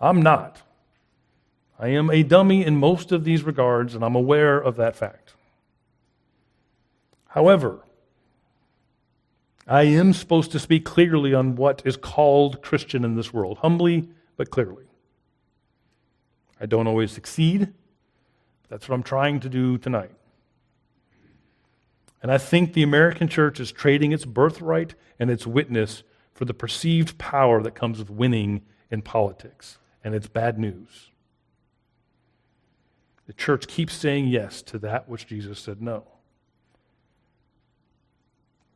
I'm 0.00 0.20
not. 0.22 0.60
I 1.78 1.88
am 1.88 2.10
a 2.10 2.22
dummy 2.22 2.64
in 2.64 2.76
most 2.76 3.12
of 3.12 3.24
these 3.24 3.44
regards, 3.44 3.94
and 3.94 4.04
I'm 4.04 4.16
aware 4.16 4.58
of 4.58 4.76
that 4.76 4.96
fact. 4.96 5.34
However, 7.28 7.84
I 9.66 9.82
am 9.82 10.12
supposed 10.12 10.50
to 10.52 10.58
speak 10.58 10.84
clearly 10.84 11.34
on 11.34 11.54
what 11.54 11.82
is 11.84 11.96
called 11.96 12.62
Christian 12.62 13.04
in 13.04 13.14
this 13.14 13.32
world, 13.32 13.58
humbly 13.58 14.08
but 14.36 14.50
clearly. 14.50 14.86
I 16.60 16.66
don't 16.66 16.86
always 16.86 17.12
succeed. 17.12 17.72
That's 18.68 18.88
what 18.88 18.94
I'm 18.94 19.02
trying 19.02 19.40
to 19.40 19.48
do 19.48 19.78
tonight. 19.78 20.10
And 22.22 22.32
I 22.32 22.38
think 22.38 22.72
the 22.72 22.82
American 22.82 23.28
church 23.28 23.60
is 23.60 23.70
trading 23.70 24.10
its 24.12 24.24
birthright 24.24 24.94
and 25.20 25.30
its 25.30 25.46
witness 25.46 26.02
for 26.32 26.44
the 26.44 26.54
perceived 26.54 27.18
power 27.18 27.62
that 27.62 27.74
comes 27.74 27.98
with 27.98 28.10
winning 28.10 28.62
in 28.90 29.02
politics. 29.02 29.78
And 30.02 30.14
it's 30.14 30.26
bad 30.26 30.58
news. 30.58 31.10
The 33.28 33.34
church 33.34 33.68
keeps 33.68 33.92
saying 33.92 34.28
yes 34.28 34.62
to 34.62 34.78
that 34.78 35.06
which 35.06 35.26
Jesus 35.26 35.60
said 35.60 35.82
no. 35.82 36.04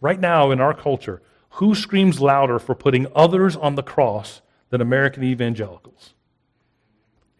Right 0.02 0.20
now 0.20 0.50
in 0.50 0.60
our 0.60 0.74
culture, 0.74 1.22
who 1.52 1.74
screams 1.74 2.20
louder 2.20 2.58
for 2.58 2.74
putting 2.74 3.06
others 3.16 3.56
on 3.56 3.76
the 3.76 3.82
cross 3.82 4.42
than 4.68 4.82
American 4.82 5.24
evangelicals? 5.24 6.12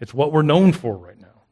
It's 0.00 0.14
what 0.14 0.32
we're 0.32 0.42
known 0.42 0.72
for 0.72 0.96
right 0.96 1.20
now. 1.20 1.42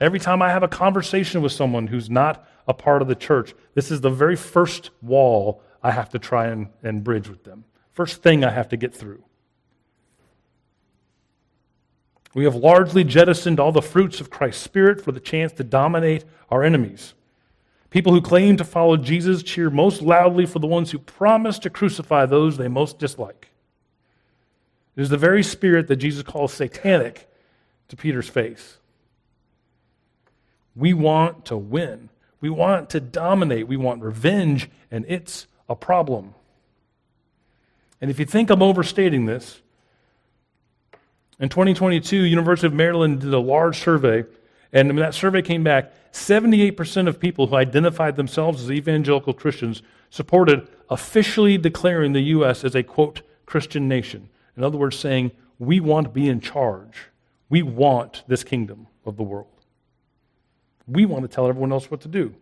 Every 0.00 0.18
time 0.18 0.40
I 0.40 0.48
have 0.48 0.62
a 0.62 0.68
conversation 0.68 1.42
with 1.42 1.52
someone 1.52 1.88
who's 1.88 2.08
not 2.08 2.48
a 2.66 2.72
part 2.72 3.02
of 3.02 3.08
the 3.08 3.14
church, 3.14 3.54
this 3.74 3.90
is 3.90 4.00
the 4.00 4.08
very 4.08 4.36
first 4.36 4.90
wall 5.02 5.62
I 5.82 5.90
have 5.90 6.08
to 6.10 6.18
try 6.18 6.46
and, 6.46 6.68
and 6.82 7.04
bridge 7.04 7.28
with 7.28 7.44
them. 7.44 7.64
First 7.92 8.22
thing 8.22 8.42
I 8.42 8.50
have 8.50 8.70
to 8.70 8.78
get 8.78 8.94
through. 8.94 9.22
We 12.34 12.44
have 12.44 12.54
largely 12.54 13.02
jettisoned 13.02 13.58
all 13.58 13.72
the 13.72 13.82
fruits 13.82 14.20
of 14.20 14.30
Christ's 14.30 14.62
Spirit 14.62 15.02
for 15.02 15.12
the 15.12 15.20
chance 15.20 15.52
to 15.52 15.64
dominate 15.64 16.24
our 16.48 16.62
enemies. 16.62 17.14
People 17.90 18.12
who 18.12 18.20
claim 18.20 18.56
to 18.56 18.64
follow 18.64 18.96
Jesus 18.96 19.42
cheer 19.42 19.68
most 19.68 20.00
loudly 20.00 20.46
for 20.46 20.60
the 20.60 20.66
ones 20.66 20.92
who 20.92 20.98
promise 20.98 21.58
to 21.58 21.70
crucify 21.70 22.26
those 22.26 22.56
they 22.56 22.68
most 22.68 23.00
dislike. 23.00 23.48
It 24.96 25.02
is 25.02 25.08
the 25.08 25.16
very 25.16 25.42
spirit 25.42 25.88
that 25.88 25.96
Jesus 25.96 26.22
calls 26.22 26.52
satanic 26.52 27.28
to 27.88 27.96
Peter's 27.96 28.28
face. 28.28 28.78
We 30.76 30.94
want 30.94 31.46
to 31.46 31.56
win. 31.56 32.10
We 32.40 32.48
want 32.48 32.90
to 32.90 33.00
dominate. 33.00 33.66
We 33.66 33.76
want 33.76 34.02
revenge, 34.02 34.70
and 34.90 35.04
it's 35.08 35.48
a 35.68 35.74
problem. 35.74 36.34
And 38.00 38.10
if 38.10 38.18
you 38.18 38.24
think 38.24 38.50
I'm 38.50 38.62
overstating 38.62 39.26
this, 39.26 39.60
in 41.40 41.48
2022, 41.48 42.24
University 42.24 42.66
of 42.66 42.74
Maryland 42.74 43.22
did 43.22 43.32
a 43.32 43.38
large 43.38 43.78
survey, 43.78 44.24
and 44.72 44.88
when 44.88 44.96
that 44.96 45.14
survey 45.14 45.40
came 45.40 45.64
back, 45.64 45.92
78% 46.12 47.08
of 47.08 47.18
people 47.18 47.46
who 47.46 47.56
identified 47.56 48.16
themselves 48.16 48.62
as 48.62 48.70
evangelical 48.70 49.32
Christians 49.32 49.82
supported 50.10 50.68
officially 50.90 51.56
declaring 51.56 52.12
the 52.12 52.20
U.S. 52.20 52.62
as 52.62 52.74
a, 52.74 52.82
quote, 52.82 53.22
Christian 53.46 53.88
nation. 53.88 54.28
In 54.56 54.62
other 54.62 54.76
words, 54.76 54.98
saying, 54.98 55.30
we 55.58 55.80
want 55.80 56.08
to 56.08 56.10
be 56.10 56.28
in 56.28 56.40
charge. 56.40 57.08
We 57.48 57.62
want 57.62 58.22
this 58.28 58.44
kingdom 58.44 58.86
of 59.06 59.16
the 59.16 59.22
world. 59.22 59.48
We 60.86 61.06
want 61.06 61.22
to 61.22 61.28
tell 61.28 61.48
everyone 61.48 61.72
else 61.72 61.90
what 61.90 62.02
to 62.02 62.08
do. 62.08 62.34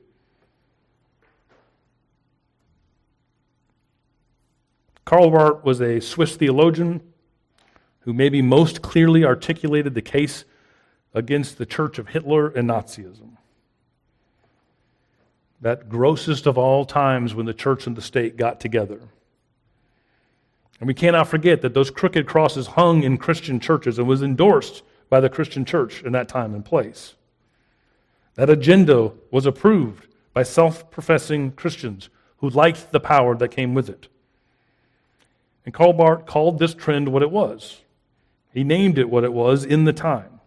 Karl 5.04 5.30
Barth 5.30 5.64
was 5.64 5.80
a 5.80 6.00
Swiss 6.00 6.36
theologian 6.36 7.00
who 8.00 8.12
maybe 8.12 8.42
most 8.42 8.82
clearly 8.82 9.24
articulated 9.24 9.94
the 9.94 10.02
case 10.02 10.44
against 11.14 11.58
the 11.58 11.66
church 11.66 11.98
of 11.98 12.08
Hitler 12.08 12.48
and 12.48 12.68
Nazism. 12.68 13.36
That 15.60 15.88
grossest 15.88 16.46
of 16.46 16.56
all 16.56 16.84
times 16.84 17.34
when 17.34 17.46
the 17.46 17.54
church 17.54 17.86
and 17.86 17.96
the 17.96 18.02
state 18.02 18.36
got 18.36 18.60
together. 18.60 19.00
And 20.80 20.86
we 20.86 20.94
cannot 20.94 21.28
forget 21.28 21.62
that 21.62 21.74
those 21.74 21.90
crooked 21.90 22.26
crosses 22.26 22.68
hung 22.68 23.02
in 23.02 23.18
Christian 23.18 23.58
churches 23.58 23.98
and 23.98 24.06
was 24.06 24.22
endorsed 24.22 24.82
by 25.10 25.20
the 25.20 25.28
Christian 25.28 25.64
church 25.64 26.02
in 26.02 26.12
that 26.12 26.28
time 26.28 26.54
and 26.54 26.64
place. 26.64 27.14
That 28.36 28.50
agenda 28.50 29.10
was 29.32 29.46
approved 29.46 30.06
by 30.32 30.44
self 30.44 30.90
professing 30.90 31.50
Christians 31.52 32.08
who 32.36 32.50
liked 32.50 32.92
the 32.92 33.00
power 33.00 33.34
that 33.36 33.48
came 33.48 33.74
with 33.74 33.88
it. 33.88 34.06
And 35.64 35.74
Karl 35.74 35.92
Barth 35.92 36.26
called 36.26 36.58
this 36.58 36.74
trend 36.74 37.08
what 37.08 37.22
it 37.22 37.30
was 37.30 37.80
he 38.52 38.64
named 38.64 38.98
it 38.98 39.10
what 39.10 39.24
it 39.24 39.32
was 39.32 39.64
in 39.64 39.84
the 39.84 39.92
time. 39.92 40.40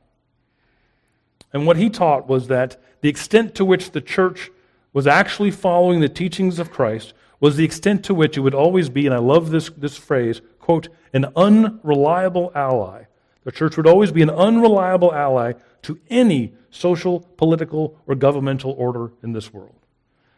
And 1.54 1.66
what 1.66 1.78
he 1.78 1.90
taught 1.90 2.28
was 2.28 2.48
that 2.48 2.82
the 3.02 3.10
extent 3.10 3.56
to 3.56 3.66
which 3.66 3.92
the 3.92 4.02
church 4.02 4.52
was 4.94 5.08
actually 5.08 5.52
following 5.52 6.00
the 6.00 6.10
teachings 6.10 6.60
of 6.60 6.72
Christ 6.72 7.14
was 7.40 7.58
the 7.58 7.66
extent 7.66 8.06
to 8.06 8.14
which 8.14 8.38
it 8.38 8.42
would 8.42 8.54
always 8.54 8.90
be, 8.90 9.06
and 9.06 9.16
I 9.16 9.20
love 9.20 9.50
this, 9.50 9.70
this 9.76 9.98
phrase, 9.98 10.42
quote, 10.60 10.90
an 11.14 11.26
unreliable 11.36 12.52
ally. 12.54 13.06
The 13.44 13.52
church 13.52 13.78
would 13.78 13.88
always 13.88 14.12
be 14.12 14.22
an 14.22 14.30
unreliable 14.30 15.14
ally 15.14 15.54
to 15.84 16.00
any 16.10 16.54
social, 16.70 17.22
political, 17.38 17.98
or 18.06 18.16
governmental 18.16 18.72
order 18.78 19.12
in 19.24 19.34
this 19.34 19.52
world. 19.52 19.76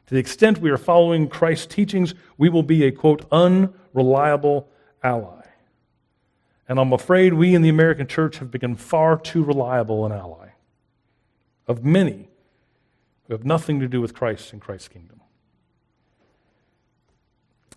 To 0.07 0.13
the 0.13 0.19
extent 0.19 0.59
we 0.59 0.71
are 0.71 0.77
following 0.77 1.27
Christ's 1.27 1.67
teachings, 1.67 2.15
we 2.37 2.49
will 2.49 2.63
be 2.63 2.85
a, 2.85 2.91
quote, 2.91 3.25
unreliable 3.31 4.69
ally. 5.03 5.42
And 6.67 6.79
I'm 6.79 6.93
afraid 6.93 7.33
we 7.33 7.55
in 7.55 7.61
the 7.61 7.69
American 7.69 8.07
church 8.07 8.37
have 8.37 8.51
become 8.51 8.75
far 8.75 9.17
too 9.17 9.43
reliable 9.43 10.05
an 10.05 10.11
ally 10.11 10.49
of 11.67 11.83
many 11.83 12.29
who 13.27 13.33
have 13.33 13.45
nothing 13.45 13.79
to 13.79 13.87
do 13.87 14.01
with 14.01 14.13
Christ 14.13 14.53
and 14.53 14.61
Christ's 14.61 14.87
kingdom. 14.87 15.21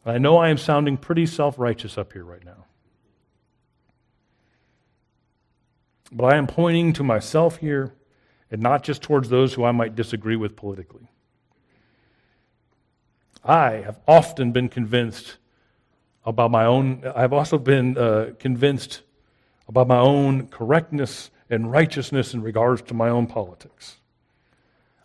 I 0.05 0.19
know 0.19 0.37
I 0.37 0.51
am 0.51 0.59
sounding 0.59 0.97
pretty 0.97 1.27
self 1.27 1.59
righteous 1.59 1.99
up 1.99 2.13
here 2.13 2.25
right 2.25 2.45
now. 2.45 2.67
But 6.13 6.33
I 6.33 6.37
am 6.37 6.47
pointing 6.47 6.93
to 6.95 7.03
myself 7.03 7.57
here 7.57 7.93
and 8.51 8.63
not 8.63 8.85
just 8.85 9.03
towards 9.03 9.29
those 9.29 9.55
who 9.55 9.65
I 9.65 9.73
might 9.73 9.97
disagree 9.97 10.37
with 10.37 10.55
politically. 10.55 11.09
I 13.45 13.73
have 13.85 13.99
often 14.07 14.53
been 14.53 14.69
convinced 14.69 15.39
about 16.27 16.51
my 16.51 16.67
own, 16.67 17.03
I've 17.15 17.33
also 17.33 17.57
been 17.57 17.97
uh, 17.97 18.33
convinced 18.39 19.03
about 19.69 19.87
my 19.87 19.99
own 19.99 20.49
correctness 20.49 21.31
and 21.49 21.71
righteousness 21.71 22.35
in 22.35 22.43
regards 22.43 22.83
to 22.83 22.95
my 22.95 23.09
own 23.09 23.27
politics. 23.27 23.97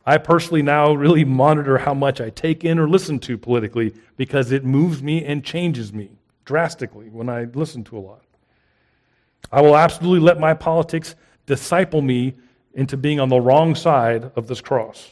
I 0.04 0.18
personally 0.18 0.64
now 0.64 0.94
really 0.94 1.24
monitor 1.24 1.78
how 1.78 1.94
much 1.94 2.20
I 2.20 2.32
take 2.32 2.66
in 2.66 2.80
or 2.80 2.90
listen 2.90 3.20
to 3.20 3.38
politically 3.38 3.94
because 4.18 4.52
it 4.52 4.66
moves 4.66 5.04
me 5.04 5.24
and 5.24 5.44
changes 5.44 5.94
me 5.94 6.10
drastically 6.44 7.10
when 7.10 7.30
I 7.30 7.44
listen 7.44 7.84
to 7.86 7.98
a 7.98 8.00
lot. 8.00 8.24
I 9.52 9.62
will 9.62 9.78
absolutely 9.78 10.26
let 10.26 10.40
my 10.40 10.56
politics 10.56 11.16
disciple 11.46 12.02
me 12.02 12.34
into 12.74 12.98
being 12.98 13.20
on 13.20 13.30
the 13.30 13.40
wrong 13.40 13.76
side 13.76 14.32
of 14.36 14.48
this 14.48 14.62
cross. 14.62 15.12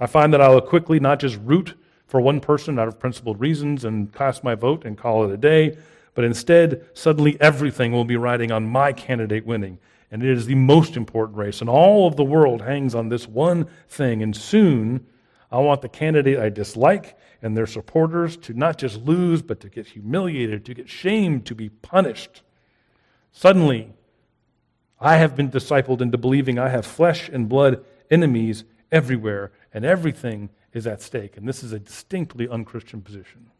I 0.00 0.06
find 0.06 0.32
that 0.32 0.40
I 0.40 0.48
will 0.48 0.60
quickly 0.62 0.98
not 0.98 1.20
just 1.20 1.38
root 1.44 1.74
for 2.06 2.20
one 2.20 2.40
person 2.40 2.78
out 2.78 2.88
of 2.88 2.98
principled 2.98 3.40
reasons 3.40 3.84
and 3.84 4.12
cast 4.12 4.44
my 4.44 4.54
vote 4.54 4.84
and 4.84 4.96
call 4.96 5.24
it 5.24 5.32
a 5.32 5.36
day, 5.36 5.76
but 6.14 6.24
instead, 6.24 6.86
suddenly 6.94 7.36
everything 7.40 7.92
will 7.92 8.04
be 8.04 8.16
riding 8.16 8.52
on 8.52 8.66
my 8.66 8.92
candidate 8.92 9.44
winning. 9.44 9.78
And 10.10 10.22
it 10.22 10.30
is 10.30 10.46
the 10.46 10.54
most 10.54 10.96
important 10.96 11.36
race. 11.36 11.60
And 11.60 11.68
all 11.68 12.06
of 12.06 12.16
the 12.16 12.24
world 12.24 12.62
hangs 12.62 12.94
on 12.94 13.08
this 13.08 13.26
one 13.26 13.66
thing. 13.88 14.22
And 14.22 14.36
soon, 14.36 15.06
I 15.50 15.58
want 15.58 15.82
the 15.82 15.88
candidate 15.88 16.38
I 16.38 16.50
dislike 16.50 17.18
and 17.42 17.56
their 17.56 17.66
supporters 17.66 18.36
to 18.38 18.54
not 18.54 18.78
just 18.78 18.98
lose, 19.02 19.42
but 19.42 19.60
to 19.60 19.68
get 19.68 19.88
humiliated, 19.88 20.64
to 20.66 20.74
get 20.74 20.88
shamed, 20.88 21.46
to 21.46 21.54
be 21.54 21.68
punished. 21.68 22.42
Suddenly, 23.32 23.92
I 25.00 25.16
have 25.16 25.34
been 25.34 25.50
discipled 25.50 26.00
into 26.00 26.16
believing 26.16 26.58
I 26.58 26.68
have 26.68 26.86
flesh 26.86 27.28
and 27.28 27.48
blood 27.48 27.84
enemies 28.10 28.64
everywhere, 28.92 29.50
and 29.72 29.84
everything 29.84 30.50
is 30.74 30.86
at 30.86 31.00
stake. 31.00 31.36
And 31.36 31.48
this 31.48 31.62
is 31.62 31.72
a 31.72 31.78
distinctly 31.78 32.48
unchristian 32.48 33.00
position. 33.00 33.50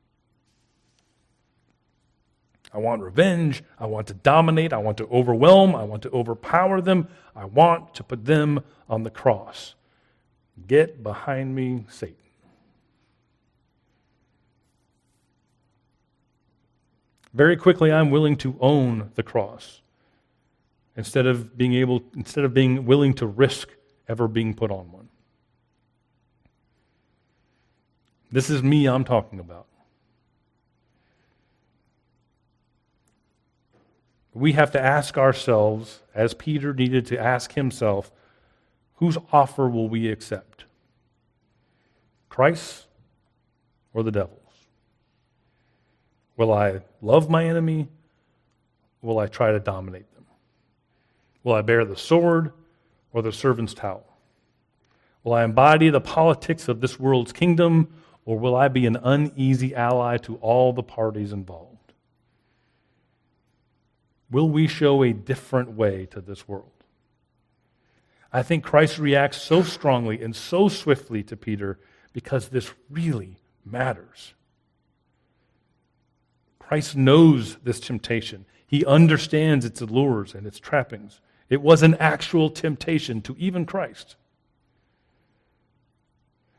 I 2.72 2.78
want 2.78 3.02
revenge. 3.02 3.62
I 3.78 3.86
want 3.86 4.08
to 4.08 4.14
dominate. 4.14 4.72
I 4.72 4.78
want 4.78 4.98
to 4.98 5.06
overwhelm. 5.06 5.76
I 5.76 5.84
want 5.84 6.02
to 6.02 6.10
overpower 6.10 6.80
them. 6.80 7.08
I 7.34 7.44
want 7.44 7.94
to 7.94 8.02
put 8.02 8.24
them 8.24 8.60
on 8.88 9.04
the 9.04 9.10
cross. 9.10 9.76
Get 10.66 11.02
behind 11.02 11.54
me, 11.54 11.86
Satan. 11.88 12.16
Very 17.32 17.56
quickly, 17.56 17.92
I'm 17.92 18.10
willing 18.10 18.36
to 18.38 18.56
own 18.60 19.10
the 19.14 19.22
cross 19.22 19.82
instead 20.96 21.26
of 21.26 21.56
being 21.56 21.74
able, 21.74 22.02
instead 22.16 22.44
of 22.44 22.54
being 22.54 22.86
willing 22.86 23.14
to 23.14 23.26
risk 23.26 23.70
ever 24.08 24.28
being 24.28 24.54
put 24.54 24.70
on 24.70 24.90
one. 24.92 25.03
This 28.34 28.50
is 28.50 28.64
me 28.64 28.86
I'm 28.86 29.04
talking 29.04 29.38
about. 29.38 29.66
We 34.32 34.54
have 34.54 34.72
to 34.72 34.80
ask 34.80 35.16
ourselves, 35.16 36.00
as 36.16 36.34
Peter 36.34 36.74
needed 36.74 37.06
to 37.06 37.16
ask 37.16 37.52
himself, 37.52 38.10
whose 38.94 39.16
offer 39.32 39.68
will 39.68 39.88
we 39.88 40.08
accept? 40.08 40.64
Christ 42.28 42.86
or 43.92 44.02
the 44.02 44.10
devil's? 44.10 44.40
Will 46.36 46.52
I 46.52 46.80
love 47.00 47.30
my 47.30 47.44
enemy? 47.44 47.86
Will 49.00 49.20
I 49.20 49.28
try 49.28 49.52
to 49.52 49.60
dominate 49.60 50.12
them? 50.12 50.24
Will 51.44 51.52
I 51.52 51.62
bear 51.62 51.84
the 51.84 51.96
sword 51.96 52.52
or 53.12 53.22
the 53.22 53.30
servant's 53.30 53.74
towel? 53.74 54.04
Will 55.22 55.34
I 55.34 55.44
embody 55.44 55.88
the 55.88 56.00
politics 56.00 56.66
of 56.66 56.80
this 56.80 56.98
world's 56.98 57.32
kingdom, 57.32 57.94
or 58.24 58.38
will 58.38 58.56
I 58.56 58.68
be 58.68 58.86
an 58.86 58.96
uneasy 58.96 59.74
ally 59.74 60.16
to 60.18 60.36
all 60.36 60.72
the 60.72 60.82
parties 60.82 61.32
involved? 61.32 61.92
Will 64.30 64.48
we 64.48 64.66
show 64.66 65.02
a 65.02 65.12
different 65.12 65.72
way 65.72 66.06
to 66.06 66.20
this 66.20 66.48
world? 66.48 66.70
I 68.32 68.42
think 68.42 68.64
Christ 68.64 68.98
reacts 68.98 69.40
so 69.40 69.62
strongly 69.62 70.20
and 70.20 70.34
so 70.34 70.68
swiftly 70.68 71.22
to 71.24 71.36
Peter 71.36 71.78
because 72.12 72.48
this 72.48 72.72
really 72.90 73.36
matters. 73.64 74.34
Christ 76.58 76.96
knows 76.96 77.56
this 77.62 77.78
temptation. 77.78 78.46
He 78.66 78.84
understands 78.84 79.64
its 79.64 79.80
allures 79.80 80.34
and 80.34 80.46
its 80.46 80.58
trappings. 80.58 81.20
It 81.48 81.60
was 81.60 81.82
an 81.82 81.94
actual 81.96 82.50
temptation 82.50 83.20
to 83.22 83.36
even 83.38 83.66
Christ. 83.66 84.16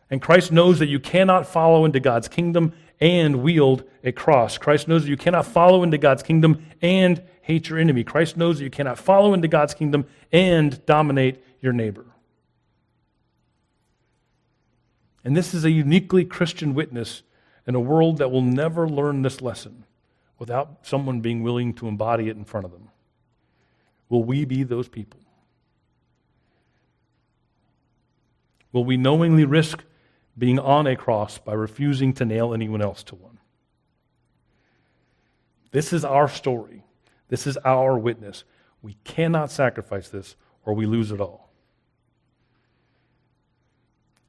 And 0.10 0.22
Christ 0.22 0.52
knows 0.52 0.80
that 0.80 0.88
you 0.88 1.00
cannot 1.00 1.48
follow 1.48 1.86
into 1.86 2.00
God's 2.00 2.28
kingdom 2.28 2.74
and 3.00 3.42
wield 3.42 3.84
a 4.04 4.12
cross. 4.12 4.58
Christ 4.58 4.88
knows 4.88 5.04
that 5.04 5.10
you 5.10 5.18
cannot 5.18 5.46
follow 5.46 5.84
into 5.84 5.98
God's 5.98 6.24
kingdom 6.24 6.66
and 6.82 7.24
hate 7.42 7.70
your 7.70 7.80
enemy. 7.80 8.04
Christ 8.04 8.38
knows 8.38 8.58
that 8.58 8.64
you 8.64 8.70
cannot 8.70 9.00
follow 9.00 9.34
into 9.34 9.48
God's 9.48 9.74
kingdom 9.74 10.06
and 10.32 10.84
dominate 10.86 11.44
your 11.62 11.74
neighbor. 11.74 12.06
And 15.24 15.36
this 15.36 15.54
is 15.54 15.66
a 15.66 15.72
uniquely 15.72 16.24
Christian 16.24 16.76
witness 16.76 17.24
in 17.66 17.74
a 17.74 17.80
world 17.80 18.20
that 18.20 18.32
will 18.32 18.44
never 18.44 18.88
learn 18.88 19.24
this 19.24 19.42
lesson 19.42 19.86
without 20.38 20.80
someone 20.84 21.22
being 21.22 21.42
willing 21.42 21.74
to 21.74 21.88
embody 21.88 22.30
it 22.30 22.38
in 22.38 22.46
front 22.46 22.66
of 22.66 22.72
them. 22.72 22.90
Will 24.08 24.24
we 24.24 24.46
be 24.46 24.62
those 24.62 24.88
people? 24.88 25.20
Will 28.72 28.86
we 28.86 28.98
knowingly 28.98 29.46
risk 29.46 29.84
being 30.38 30.60
on 30.60 30.88
a 30.88 30.96
cross 30.96 31.38
by 31.38 31.54
refusing 31.54 32.14
to 32.14 32.26
nail 32.26 32.54
anyone 32.54 32.82
else 32.82 33.04
to 33.04 33.16
one? 33.16 33.40
This 35.72 35.94
is 35.94 36.06
our 36.06 36.28
story. 36.28 36.84
This 37.30 37.48
is 37.48 37.58
our 37.58 37.98
witness. 37.98 38.44
We 38.82 38.98
cannot 39.04 39.52
sacrifice 39.52 40.10
this 40.10 40.36
or 40.66 40.74
we 40.74 40.86
lose 40.86 41.12
it 41.12 41.22
all. 41.22 41.50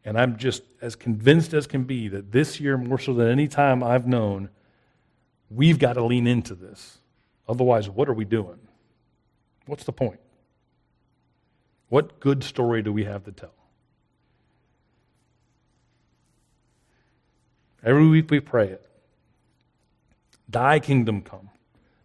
And 0.04 0.16
I'm 0.16 0.36
just 0.36 0.62
as 0.80 0.94
convinced 0.94 1.52
as 1.52 1.66
can 1.66 1.82
be 1.82 2.06
that 2.08 2.30
this 2.30 2.60
year, 2.60 2.78
more 2.78 2.98
so 2.98 3.12
than 3.12 3.28
any 3.28 3.48
time 3.48 3.82
I've 3.82 4.06
known, 4.06 4.50
we've 5.50 5.80
got 5.80 5.94
to 5.94 6.04
lean 6.04 6.28
into 6.28 6.54
this. 6.54 6.98
Otherwise, 7.48 7.90
what 7.90 8.08
are 8.08 8.14
we 8.14 8.24
doing? 8.24 8.58
What's 9.66 9.82
the 9.82 9.92
point? 9.92 10.20
What 11.88 12.20
good 12.20 12.44
story 12.44 12.82
do 12.82 12.92
we 12.92 13.04
have 13.04 13.24
to 13.24 13.32
tell? 13.32 13.55
Every 17.84 18.06
week 18.06 18.30
we 18.30 18.40
pray 18.40 18.68
it. 18.68 18.86
Thy 20.48 20.78
kingdom 20.78 21.22
come, 21.22 21.50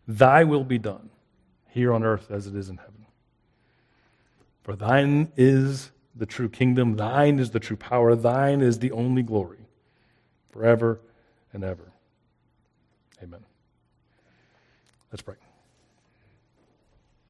thy 0.08 0.44
will 0.44 0.64
be 0.64 0.78
done, 0.78 1.10
here 1.70 1.94
on 1.94 2.04
earth 2.04 2.32
as 2.32 2.48
it 2.48 2.56
is 2.56 2.70
in 2.70 2.78
heaven. 2.78 3.06
For 4.64 4.76
thine 4.76 5.32
is 5.38 5.92
the 6.16 6.26
true 6.26 6.50
kingdom, 6.50 6.98
thine 6.98 7.40
is 7.40 7.52
the 7.52 7.60
true 7.60 7.78
power, 7.78 8.16
thine 8.16 8.62
is 8.62 8.80
the 8.80 8.92
only 8.92 9.24
glory, 9.24 9.66
forever 10.52 11.00
and 11.54 11.64
ever. 11.64 11.92
Amen. 13.24 13.44
Let's 15.12 15.22
pray. 15.22 15.36